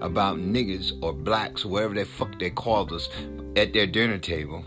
[0.00, 3.10] about niggas or blacks, whatever the fuck they called us,
[3.54, 4.64] at their dinner table,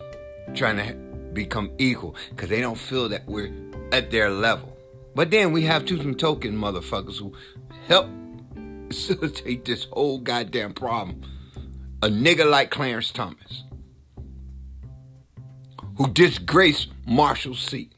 [0.53, 0.93] trying to
[1.33, 2.15] become equal.
[2.29, 3.51] Because they don't feel that we're
[3.91, 4.77] at their level.
[5.15, 7.33] But then we have two some token motherfuckers who
[7.87, 8.07] help
[8.89, 11.23] facilitate this whole goddamn problem
[12.01, 13.63] a nigga like Clarence Thomas,
[15.97, 17.93] who disgraced Marshall Seat.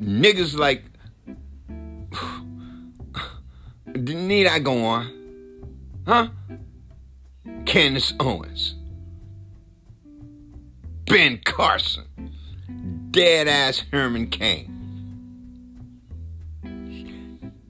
[0.00, 0.84] Niggas like,
[3.94, 5.12] need I go on?
[6.06, 6.28] Huh?
[7.66, 8.74] Candace Owens,
[11.06, 12.06] Ben Carson,
[13.10, 14.72] dead ass Herman Cain.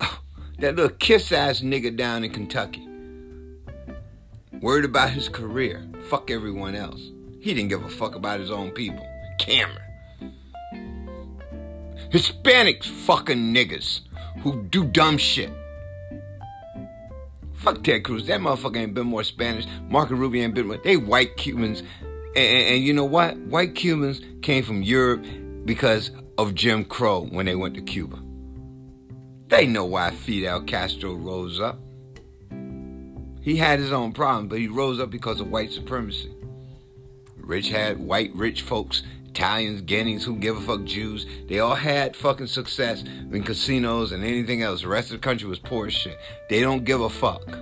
[0.59, 2.86] That little kiss ass nigga down in Kentucky.
[4.61, 5.83] Worried about his career.
[6.09, 7.11] Fuck everyone else.
[7.41, 9.07] He didn't give a fuck about his own people.
[9.39, 9.83] Cameron.
[12.11, 14.01] Hispanics fucking niggas
[14.41, 15.51] who do dumb shit.
[17.53, 18.27] Fuck Ted Cruz.
[18.27, 19.67] That motherfucker ain't been more Spanish.
[19.89, 20.79] Marco Rubio ain't been more.
[20.79, 21.81] They white Cubans.
[21.81, 23.37] And, and, and you know what?
[23.39, 25.25] White Cubans came from Europe
[25.65, 28.23] because of Jim Crow when they went to Cuba.
[29.49, 31.81] They know why Fidel Castro rose up.
[33.47, 36.35] He had his own problem, but he rose up because of white supremacy.
[37.37, 41.27] Rich had white rich folks, Italians, Guineas, who give a fuck Jews.
[41.47, 44.81] They all had fucking success in casinos and anything else.
[44.81, 46.19] The rest of the country was poor as shit.
[46.51, 47.61] They don't give a fuck.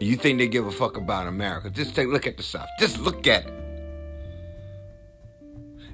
[0.00, 1.70] You think they give a fuck about America?
[1.70, 2.68] Just take look at the South.
[2.78, 3.54] Just look at it.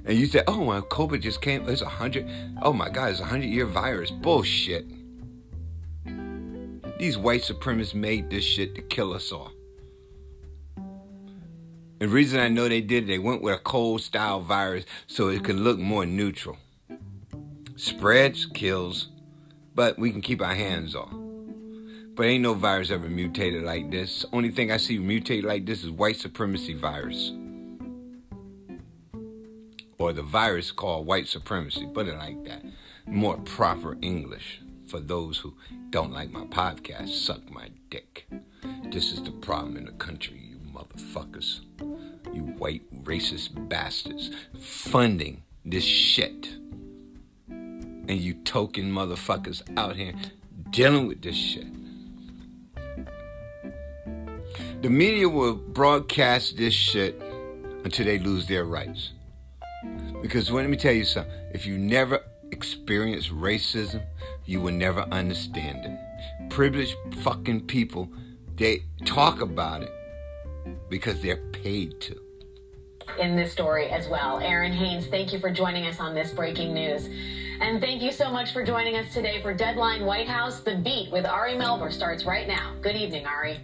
[0.03, 1.69] And you say, oh, well, COVID just came.
[1.69, 2.29] It's a hundred.
[2.61, 4.11] Oh my God, it's a hundred year virus.
[4.11, 4.85] Bullshit.
[7.03, 9.51] These white supremacists made this shit to kill us all.
[11.99, 15.43] The reason I know they did, they went with a cold style virus so it
[15.43, 16.55] could look more neutral.
[17.75, 19.09] Spreads, kills,
[19.75, 21.13] but we can keep our hands off.
[22.15, 24.25] But ain't no virus ever mutated like this.
[24.31, 27.33] Only thing I see mutate like this is white supremacy virus.
[29.97, 31.85] Or the virus called white supremacy.
[31.85, 32.63] Put it like that.
[33.05, 35.55] More proper English for those who
[35.89, 38.27] don't like my podcast, suck my dick.
[38.91, 41.61] This is the problem in the country, you motherfuckers.
[42.33, 46.49] You white racist bastards funding this shit.
[47.47, 50.13] And you token motherfuckers out here
[50.71, 51.67] dealing with this shit.
[54.81, 57.21] The media will broadcast this shit
[57.85, 59.11] until they lose their rights.
[60.21, 61.31] Because let me tell you something.
[61.53, 62.19] If you never
[62.51, 64.03] experience racism,
[64.45, 66.49] you will never understand it.
[66.49, 68.09] Privileged fucking people,
[68.55, 69.91] they talk about it
[70.89, 72.19] because they're paid to.
[73.19, 74.39] In this story as well.
[74.39, 77.09] Errin Haines, thank you for joining us on this breaking news.
[77.59, 80.61] And thank you so much for joining us today for Deadline White House.
[80.61, 82.73] The Beat with Ari Melber starts right now.
[82.81, 83.59] Good evening, Ari.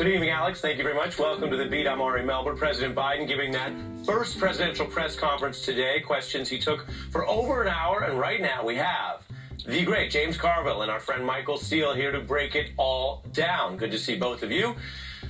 [0.00, 0.62] Good evening, Alex.
[0.62, 1.18] Thank you very much.
[1.18, 1.86] Welcome to the beat.
[1.86, 2.56] I'm Ari Melber.
[2.56, 3.70] President Biden giving that
[4.06, 6.00] first presidential press conference today.
[6.00, 9.28] Questions he took for over an hour, and right now we have
[9.66, 13.76] the great James Carville and our friend Michael Steele here to break it all down.
[13.76, 14.74] Good to see both of you.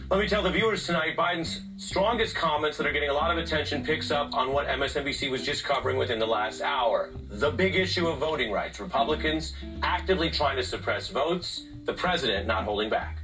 [0.09, 3.39] Let me tell the viewers tonight Biden's strongest comments that are getting a lot of
[3.39, 7.11] attention picks up on what MSNBC was just covering within the last hour.
[7.29, 8.79] The big issue of voting rights.
[8.79, 9.53] Republicans
[9.83, 13.20] actively trying to suppress votes, the president not holding back.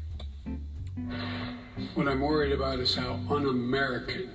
[1.94, 4.30] What I'm worried about is how un American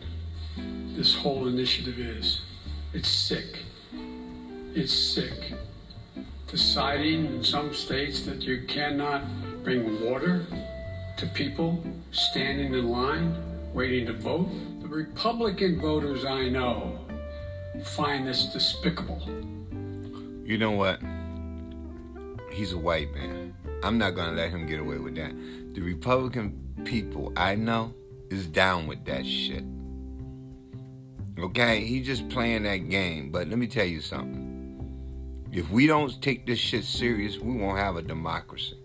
[0.96, 2.42] this whole initiative is.
[2.94, 3.66] It's sick.
[4.76, 5.54] It's sick.
[6.48, 9.24] Deciding in some states that you cannot
[9.64, 10.46] bring water
[11.18, 13.36] to people standing in line
[13.74, 14.50] waiting to vote.
[14.82, 17.00] The Republican voters I know
[17.84, 19.22] find this despicable.
[20.46, 21.00] You know what?
[22.52, 23.56] He's a white man.
[23.84, 25.34] I'm not going to let him get away with that.
[25.74, 27.94] The Republican people I know
[28.30, 29.64] is down with that shit.
[31.40, 31.84] Okay?
[31.86, 33.32] He just playing that game.
[33.32, 34.49] But let me tell you something.
[35.52, 38.78] If we don't take this shit serious, we won't have a democracy.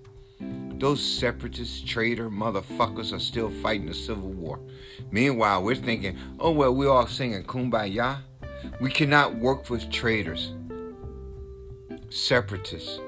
[0.78, 4.60] Those separatist traitor motherfuckers are still fighting the civil war.
[5.10, 8.18] Meanwhile, we're thinking, oh, well, we're all singing kumbaya.
[8.80, 10.52] We cannot work with traitors,
[12.10, 12.98] separatists.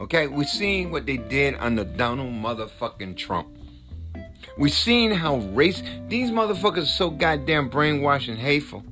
[0.00, 3.48] Okay, we seen what they did under Donald motherfucking Trump.
[4.56, 8.82] We seen how race these motherfuckers are so goddamn brainwashed and hateful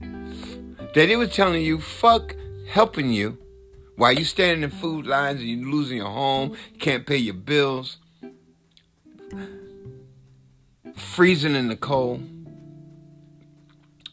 [0.00, 2.34] that they was telling you fuck
[2.68, 3.38] helping you
[3.96, 7.98] while you standing in food lines and you losing your home, can't pay your bills,
[10.94, 12.39] freezing in the cold.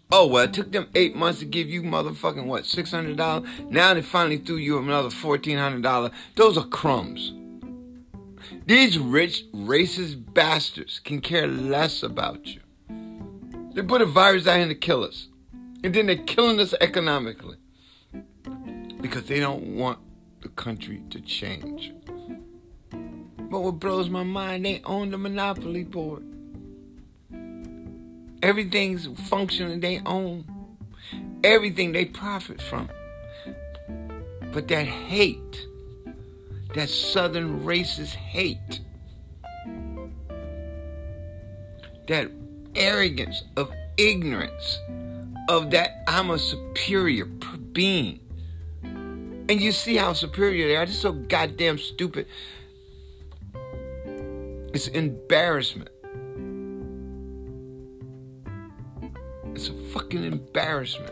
[0.09, 3.49] Oh well, it took them eight months to give you motherfucking what six hundred dollars.
[3.69, 6.11] Now they finally threw you another fourteen hundred dollars.
[6.35, 7.33] Those are crumbs.
[8.65, 12.61] These rich, racist bastards can care less about you.
[13.73, 15.27] They put a virus out here to kill us,
[15.83, 17.57] and then they're killing us economically
[19.01, 19.99] because they don't want
[20.41, 21.93] the country to change.
[23.49, 26.23] But what blows my mind, they own the monopoly board.
[28.41, 30.45] Everything's functioning they own.
[31.43, 32.89] Everything they profit from.
[34.51, 35.67] But that hate,
[36.73, 38.81] that southern racist hate,
[42.07, 42.31] that
[42.75, 44.79] arrogance of ignorance,
[45.49, 48.19] of that I'm a superior being.
[48.83, 50.85] And you see how superior they are.
[50.85, 52.27] They're so goddamn stupid.
[54.73, 55.89] It's embarrassment.
[59.57, 61.11] It's a fucking embarrassment.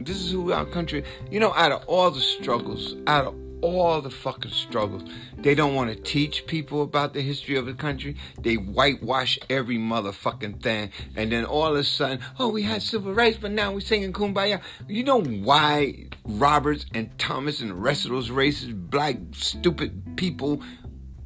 [0.00, 4.00] This is who our country, you know, out of all the struggles, out of all
[4.00, 5.02] the fucking struggles,
[5.36, 8.16] they don't want to teach people about the history of the country.
[8.40, 10.90] They whitewash every motherfucking thing.
[11.14, 14.14] And then all of a sudden, oh, we had civil rights, but now we're singing
[14.14, 14.62] kumbaya.
[14.88, 20.62] You know why Roberts and Thomas and the rest of those racist, black, stupid people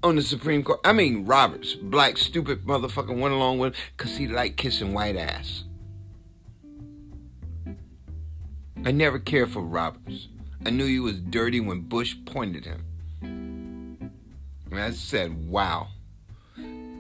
[0.03, 0.81] on the Supreme Court.
[0.85, 5.65] I mean, Roberts, black, stupid motherfucker, went along with because he liked kissing white ass.
[8.85, 10.29] I never cared for Roberts.
[10.65, 12.85] I knew he was dirty when Bush pointed him.
[14.71, 15.89] And I said, wow.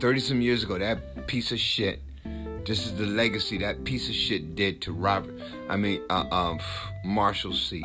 [0.00, 2.00] 30 some years ago, that piece of shit,
[2.64, 5.34] this is the legacy that piece of shit did to Robert.
[5.68, 6.60] I mean, uh, um,
[7.04, 7.84] Marshall Seat.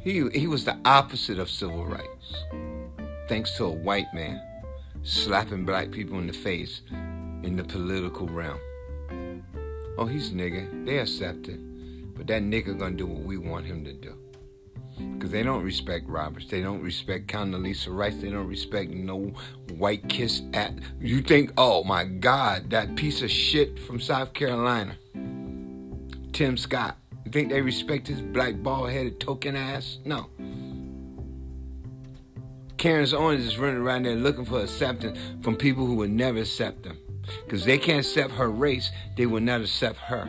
[0.00, 2.34] He, he was the opposite of civil rights
[3.32, 4.42] thanks to a white man
[5.04, 8.60] slapping black people in the face in the political realm.
[9.96, 10.84] Oh, he's nigga.
[10.84, 11.58] They accept it.
[12.14, 14.18] But that nigga gonna do what we want him to do.
[15.14, 16.44] Because they don't respect Roberts.
[16.48, 18.16] They don't respect Condoleezza Rice.
[18.16, 19.32] They don't respect no
[19.78, 20.74] white kiss at.
[21.00, 24.98] You think, oh my God, that piece of shit from South Carolina,
[26.34, 26.98] Tim Scott.
[27.24, 30.00] You think they respect his black bald headed token ass?
[30.04, 30.28] No.
[32.82, 36.82] Karen's Owens is running around there looking for acceptance from people who would never accept
[36.82, 36.98] them.
[37.44, 40.24] Because they can't accept her race, they will not accept her.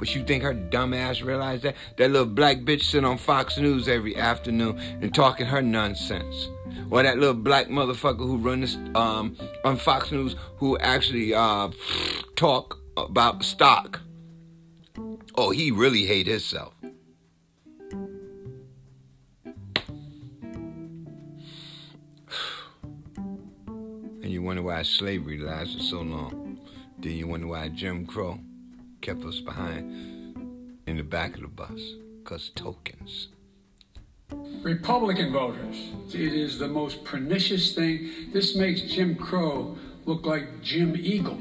[0.00, 1.76] But you think her dumb ass realized that?
[1.98, 6.48] That little black bitch sitting on Fox News every afternoon and talking her nonsense.
[6.90, 11.68] Or that little black motherfucker who runs um, on Fox News who actually uh,
[12.34, 14.00] talk about stock.
[15.36, 16.74] Oh, he really hate himself.
[24.32, 26.58] You wonder why slavery lasted so long.
[26.98, 28.38] Then you wonder why Jim Crow
[29.02, 30.36] kept us behind
[30.86, 31.80] in the back of the bus.
[32.22, 33.28] Because tokens.
[34.62, 35.76] Republican voters,
[36.14, 38.10] it is the most pernicious thing.
[38.32, 39.76] This makes Jim Crow
[40.06, 41.38] look like Jim Eagle.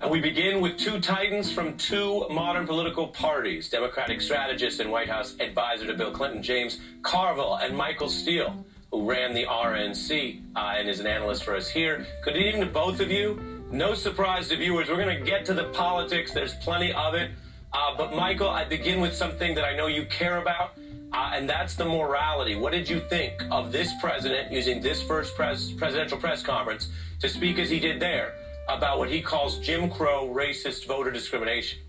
[0.00, 5.10] And we begin with two titans from two modern political parties Democratic strategist and White
[5.10, 10.74] House advisor to Bill Clinton, James Carville, and Michael Steele, who ran the RNC uh,
[10.76, 12.06] and is an analyst for us here.
[12.24, 13.40] Good evening to both of you.
[13.70, 17.30] No surprise to viewers, we're going to get to the politics, there's plenty of it.
[17.72, 20.72] Uh, but, Michael, I begin with something that I know you care about.
[21.12, 22.54] Uh, and that's the morality.
[22.54, 26.88] What did you think of this president using this first pres- presidential press conference
[27.20, 28.34] to speak as he did there
[28.68, 31.80] about what he calls Jim Crow racist voter discrimination?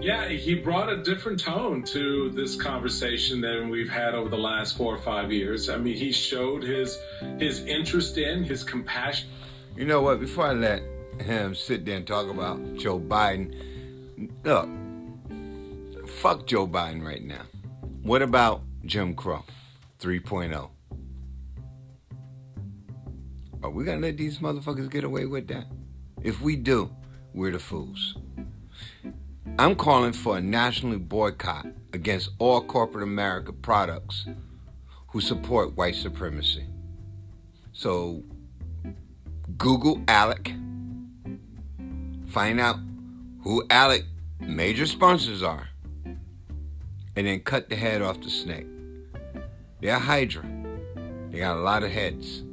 [0.00, 4.76] Yeah, he brought a different tone to this conversation than we've had over the last
[4.76, 5.68] four or five years.
[5.68, 6.98] I mean, he showed his
[7.38, 9.28] his interest in, his compassion.
[9.76, 10.20] You know what?
[10.20, 10.82] Before I let
[11.20, 13.52] him sit there and talk about Joe Biden,
[14.44, 14.68] look,
[16.08, 17.42] fuck Joe Biden right now.
[18.02, 19.44] What about Jim Crow
[20.00, 20.70] 3.0?
[23.64, 25.66] Are we gonna let these motherfuckers get away with that?
[26.22, 26.90] If we do,
[27.34, 28.16] we're the fools.
[29.60, 34.24] I'm calling for a national boycott against all corporate America products
[35.08, 36.64] who support white supremacy.
[37.72, 38.22] So,
[39.56, 40.54] Google ALEC,
[42.28, 42.76] find out
[43.42, 44.04] who ALEC
[44.38, 45.70] major sponsors are,
[47.16, 48.68] and then cut the head off the snake.
[49.80, 50.44] They're a hydra.
[51.30, 52.44] They got a lot of heads.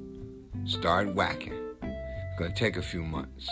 [0.66, 1.54] Start whacking.
[1.84, 3.48] It's gonna take a few months.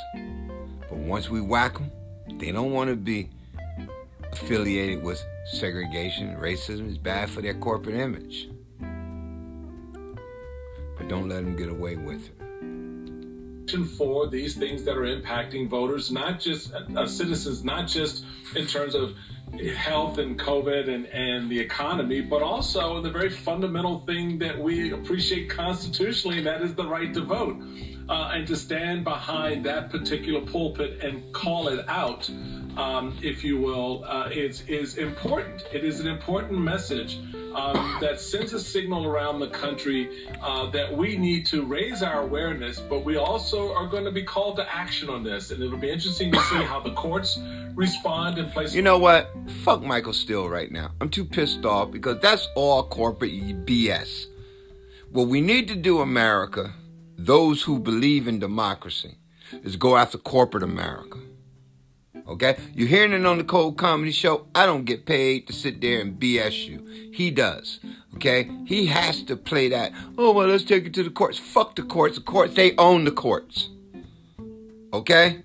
[0.89, 1.91] But once we whack them,
[2.39, 3.29] they don't want to be
[4.33, 6.87] affiliated with segregation, racism.
[6.87, 8.49] is bad for their corporate image.
[10.97, 12.43] But don't let them get away with it
[13.97, 18.23] for these things that are impacting voters, not just uh, citizens, not just
[18.55, 19.15] in terms of
[19.75, 24.91] health and COVID and, and the economy, but also the very fundamental thing that we
[24.91, 27.57] appreciate constitutionally, and that is the right to vote.
[28.09, 32.29] Uh, and to stand behind that particular pulpit and call it out,
[32.77, 35.63] um, if you will, uh, is, is important.
[35.71, 37.19] It is an important message
[37.55, 42.21] um, that sends a signal around the country uh, that we need to raise our
[42.21, 45.51] awareness, but we also are going to be called to action on this.
[45.51, 47.39] And it'll be interesting to see how the courts
[47.75, 48.73] respond in place.
[48.73, 49.31] You know what?
[49.63, 50.91] Fuck Michael Steele right now.
[50.99, 53.31] I'm too pissed off because that's all corporate
[53.65, 54.27] BS.
[55.11, 56.73] What we need to do, America,
[57.17, 59.17] those who believe in democracy,
[59.63, 61.19] is go after corporate America.
[62.27, 62.57] Okay?
[62.73, 64.47] You're hearing it on the Cold Comedy Show.
[64.55, 66.85] I don't get paid to sit there and BS you.
[67.11, 67.79] He does.
[68.15, 68.49] Okay?
[68.65, 69.91] He has to play that.
[70.17, 71.37] Oh, well, let's take it to the courts.
[71.37, 72.17] Fuck the courts.
[72.17, 73.69] The courts, they own the courts.
[74.93, 75.43] Okay?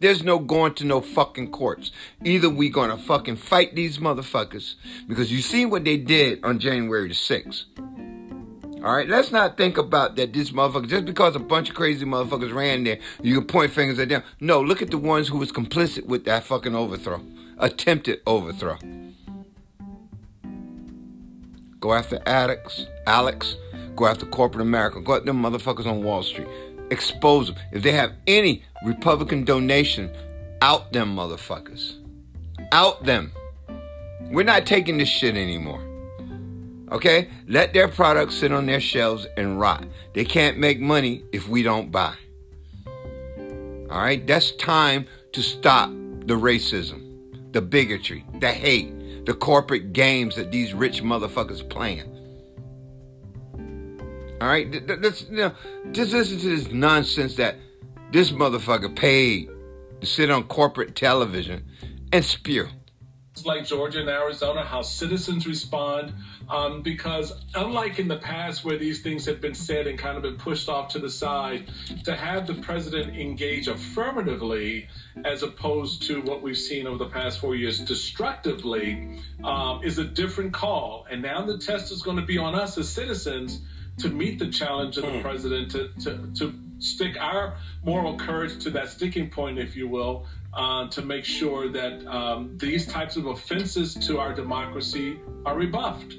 [0.00, 1.92] There's no going to no fucking courts.
[2.24, 4.74] Either we gonna fucking fight these motherfuckers
[5.06, 7.66] because you see what they did on January the 6th.
[8.84, 12.04] All right, let's not think about that this motherfucker, just because a bunch of crazy
[12.04, 14.22] motherfuckers ran there, you can point fingers at them.
[14.40, 17.20] No, look at the ones who was complicit with that fucking overthrow,
[17.58, 18.78] attempted overthrow.
[21.78, 23.56] Go after addicts, Alex.
[23.94, 25.00] Go after corporate America.
[25.00, 26.48] Go after them motherfuckers on Wall Street
[26.92, 27.56] expose them.
[27.72, 30.14] If they have any Republican donation,
[30.60, 31.96] out them motherfuckers.
[32.70, 33.32] Out them.
[34.30, 35.82] We're not taking this shit anymore.
[36.92, 37.28] Okay?
[37.48, 39.84] Let their products sit on their shelves and rot.
[40.14, 42.14] They can't make money if we don't buy.
[43.90, 44.24] All right?
[44.26, 50.74] That's time to stop the racism, the bigotry, the hate, the corporate games that these
[50.74, 52.08] rich motherfuckers playing.
[54.40, 54.68] All right,
[55.00, 55.52] let's you know,
[55.92, 57.54] just listen to this nonsense that
[58.10, 59.48] this motherfucker paid
[60.00, 61.62] to sit on corporate television
[62.12, 62.66] and spew.
[63.44, 66.12] Like Georgia and Arizona, how citizens respond.
[66.50, 70.22] Um, because unlike in the past where these things have been said and kind of
[70.22, 71.70] been pushed off to the side,
[72.04, 74.86] to have the president engage affirmatively
[75.24, 80.04] as opposed to what we've seen over the past four years destructively um, is a
[80.04, 81.06] different call.
[81.10, 83.62] And now the test is going to be on us as citizens
[83.98, 85.22] to meet the challenge of the mm.
[85.22, 90.26] president to, to, to stick our moral courage to that sticking point, if you will,
[90.54, 96.16] uh, to make sure that um, these types of offenses to our democracy are rebuffed.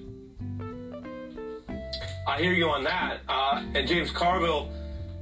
[2.27, 3.19] I hear you on that.
[3.27, 4.69] Uh, and James Carville,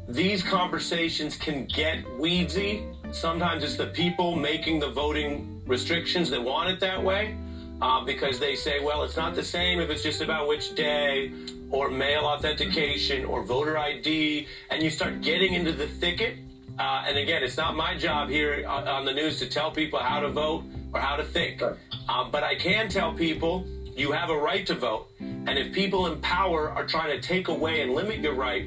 [0.08, 2.86] these conversations can get weedsy.
[3.14, 7.36] Sometimes it's the people making the voting restrictions that want it that way
[7.82, 11.32] uh, because they say, well, it's not the same if it's just about which day
[11.70, 16.38] or mail authentication or voter ID, and you start getting into the thicket.
[16.82, 20.20] Uh, and again, it's not my job here on, the news to tell people how
[20.20, 21.62] to vote or how to think.
[21.62, 25.08] Um, but I can tell people you have a right to vote.
[25.20, 28.66] And if people in power are trying to take away and limit your right,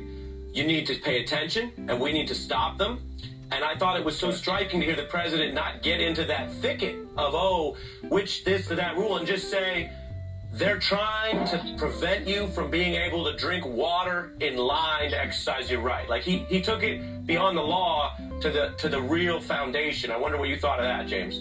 [0.53, 3.01] you need to pay attention and we need to stop them.
[3.51, 6.53] And I thought it was so striking to hear the president not get into that
[6.53, 7.77] thicket of, oh,
[8.11, 9.91] which this or that rule and just say,
[10.55, 15.69] they're trying to prevent you from being able to drink water in line to exercise
[15.69, 16.09] your right.
[16.09, 20.13] Like he, he took it beyond the law to the to the real foundation.
[20.13, 21.41] I wonder what you thought of that, James.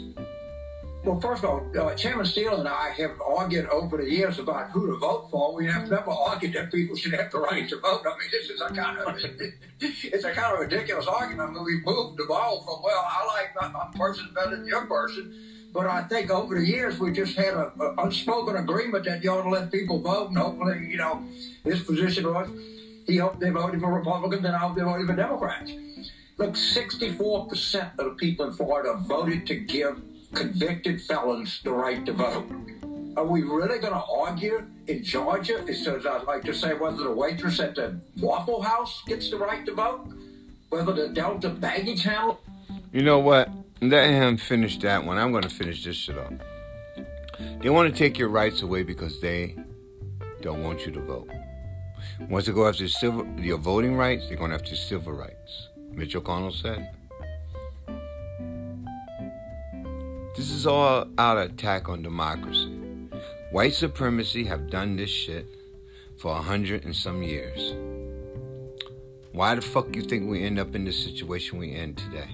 [1.03, 4.71] Well, first of all, uh, Chairman Steele and I have argued over the years about
[4.71, 5.53] who to vote for.
[5.53, 8.03] We have never argued that people should have the right to vote.
[8.05, 9.19] I mean, this is a kind of
[9.81, 11.49] it's a kind of ridiculous argument.
[11.49, 14.87] I mean, we moved the ball from well, I like my person better than your
[14.87, 19.31] person but I think over the years we just had an unspoken agreement that you
[19.31, 21.23] ought to let people vote, and hopefully, you know,
[21.63, 22.47] his position was
[23.07, 25.71] he hoped they voted for Republicans, and I hope they voted for Democrats.
[26.37, 30.01] Look, 64% of the people in Florida voted to give
[30.33, 32.45] convicted felons the right to vote.
[33.15, 35.63] Are we really going to argue in Georgia?
[35.67, 39.37] It says, I'd like to say whether the waitress at the Waffle House gets the
[39.37, 40.07] right to vote,
[40.69, 42.37] whether the Delta baggage handler.
[42.91, 43.49] You know what?
[43.89, 45.17] Let him finish that one.
[45.17, 46.31] I'm going to finish this shit off.
[47.59, 49.57] They want to take your rights away because they
[50.41, 51.29] don't want you to vote.
[52.29, 55.67] Once they go after civil, your voting rights, they're going after civil rights.
[55.91, 56.91] Mitch McConnell said.
[60.37, 62.71] This is all out attack on democracy.
[63.51, 65.45] White supremacy have done this shit
[66.17, 67.75] for a hundred and some years.
[69.33, 72.29] Why the fuck you think we end up in the situation we in today?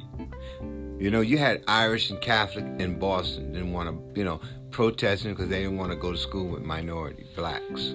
[0.99, 5.31] You know, you had Irish and Catholic in Boston didn't want to, you know, protesting
[5.31, 7.93] because they didn't want to go to school with minority blacks.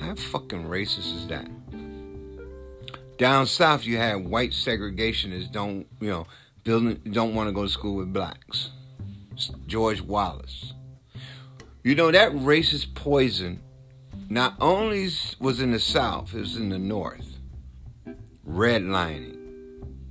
[0.00, 1.48] How fucking racist is that?
[3.16, 6.26] Down south, you had white segregationists don't, you know,
[6.62, 8.70] building don't want to go to school with blacks.
[9.66, 10.74] George Wallace.
[11.82, 13.60] You know that racist poison
[14.28, 15.08] not only
[15.38, 17.38] was in the south, it was in the north.
[18.46, 19.33] Redlining.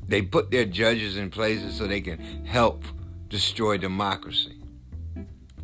[0.07, 2.83] They put their judges in places so they can help
[3.29, 4.63] destroy democracy.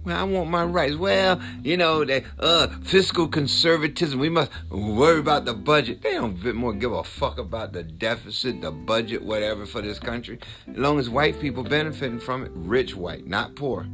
[0.05, 0.95] Well, I want my rights.
[0.95, 4.19] Well, you know, that uh, fiscal conservatism.
[4.19, 6.01] We must worry about the budget.
[6.01, 9.99] They don't bit more give a fuck about the deficit, the budget, whatever for this
[9.99, 10.39] country.
[10.67, 13.85] As long as white people benefiting from it, rich white, not poor.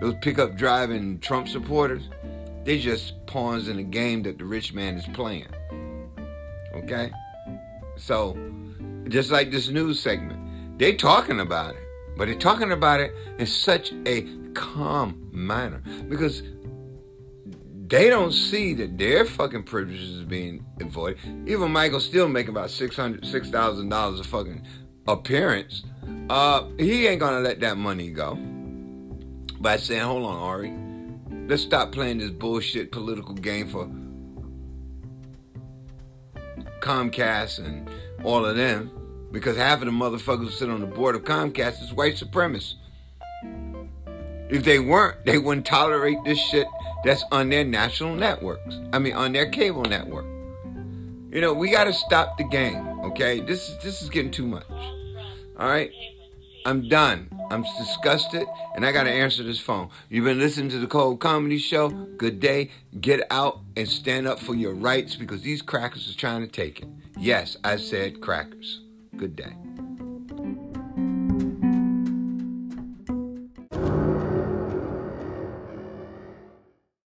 [0.00, 2.08] Those pickup driving Trump supporters,
[2.64, 5.48] they just pawns in a game that the rich man is playing.
[6.74, 7.12] Okay?
[7.96, 8.36] So,
[9.08, 11.82] just like this news segment, they talking about it,
[12.16, 16.42] but they're talking about it in such a calm manner because
[17.88, 21.18] they don't see that their fucking privileges is being avoided.
[21.46, 24.66] Even Michael Steele making about six hundred, six thousand dollars a fucking
[25.06, 25.84] appearance.
[26.28, 28.34] Uh, he ain't gonna let that money go
[29.60, 30.74] by saying, "Hold on, Ari,
[31.48, 33.86] let's stop playing this bullshit political game for
[36.80, 37.88] Comcast and
[38.24, 38.90] all of them."
[39.36, 42.76] Because half of the motherfuckers sit on the board of Comcast is white supremacists.
[44.48, 46.66] If they weren't, they wouldn't tolerate this shit
[47.04, 48.80] that's on their national networks.
[48.94, 50.24] I mean, on their cable network.
[51.30, 52.76] You know, we got to stop the game.
[53.04, 54.64] Okay, this is this is getting too much.
[54.70, 55.90] All right,
[56.64, 57.28] I'm done.
[57.50, 59.90] I'm disgusted, and I got to answer this phone.
[60.08, 61.90] You've been listening to the Cold Comedy Show.
[61.90, 62.70] Good day.
[62.98, 66.80] Get out and stand up for your rights because these crackers are trying to take
[66.80, 66.88] it.
[67.18, 68.80] Yes, I said crackers.
[69.16, 69.65] Good day.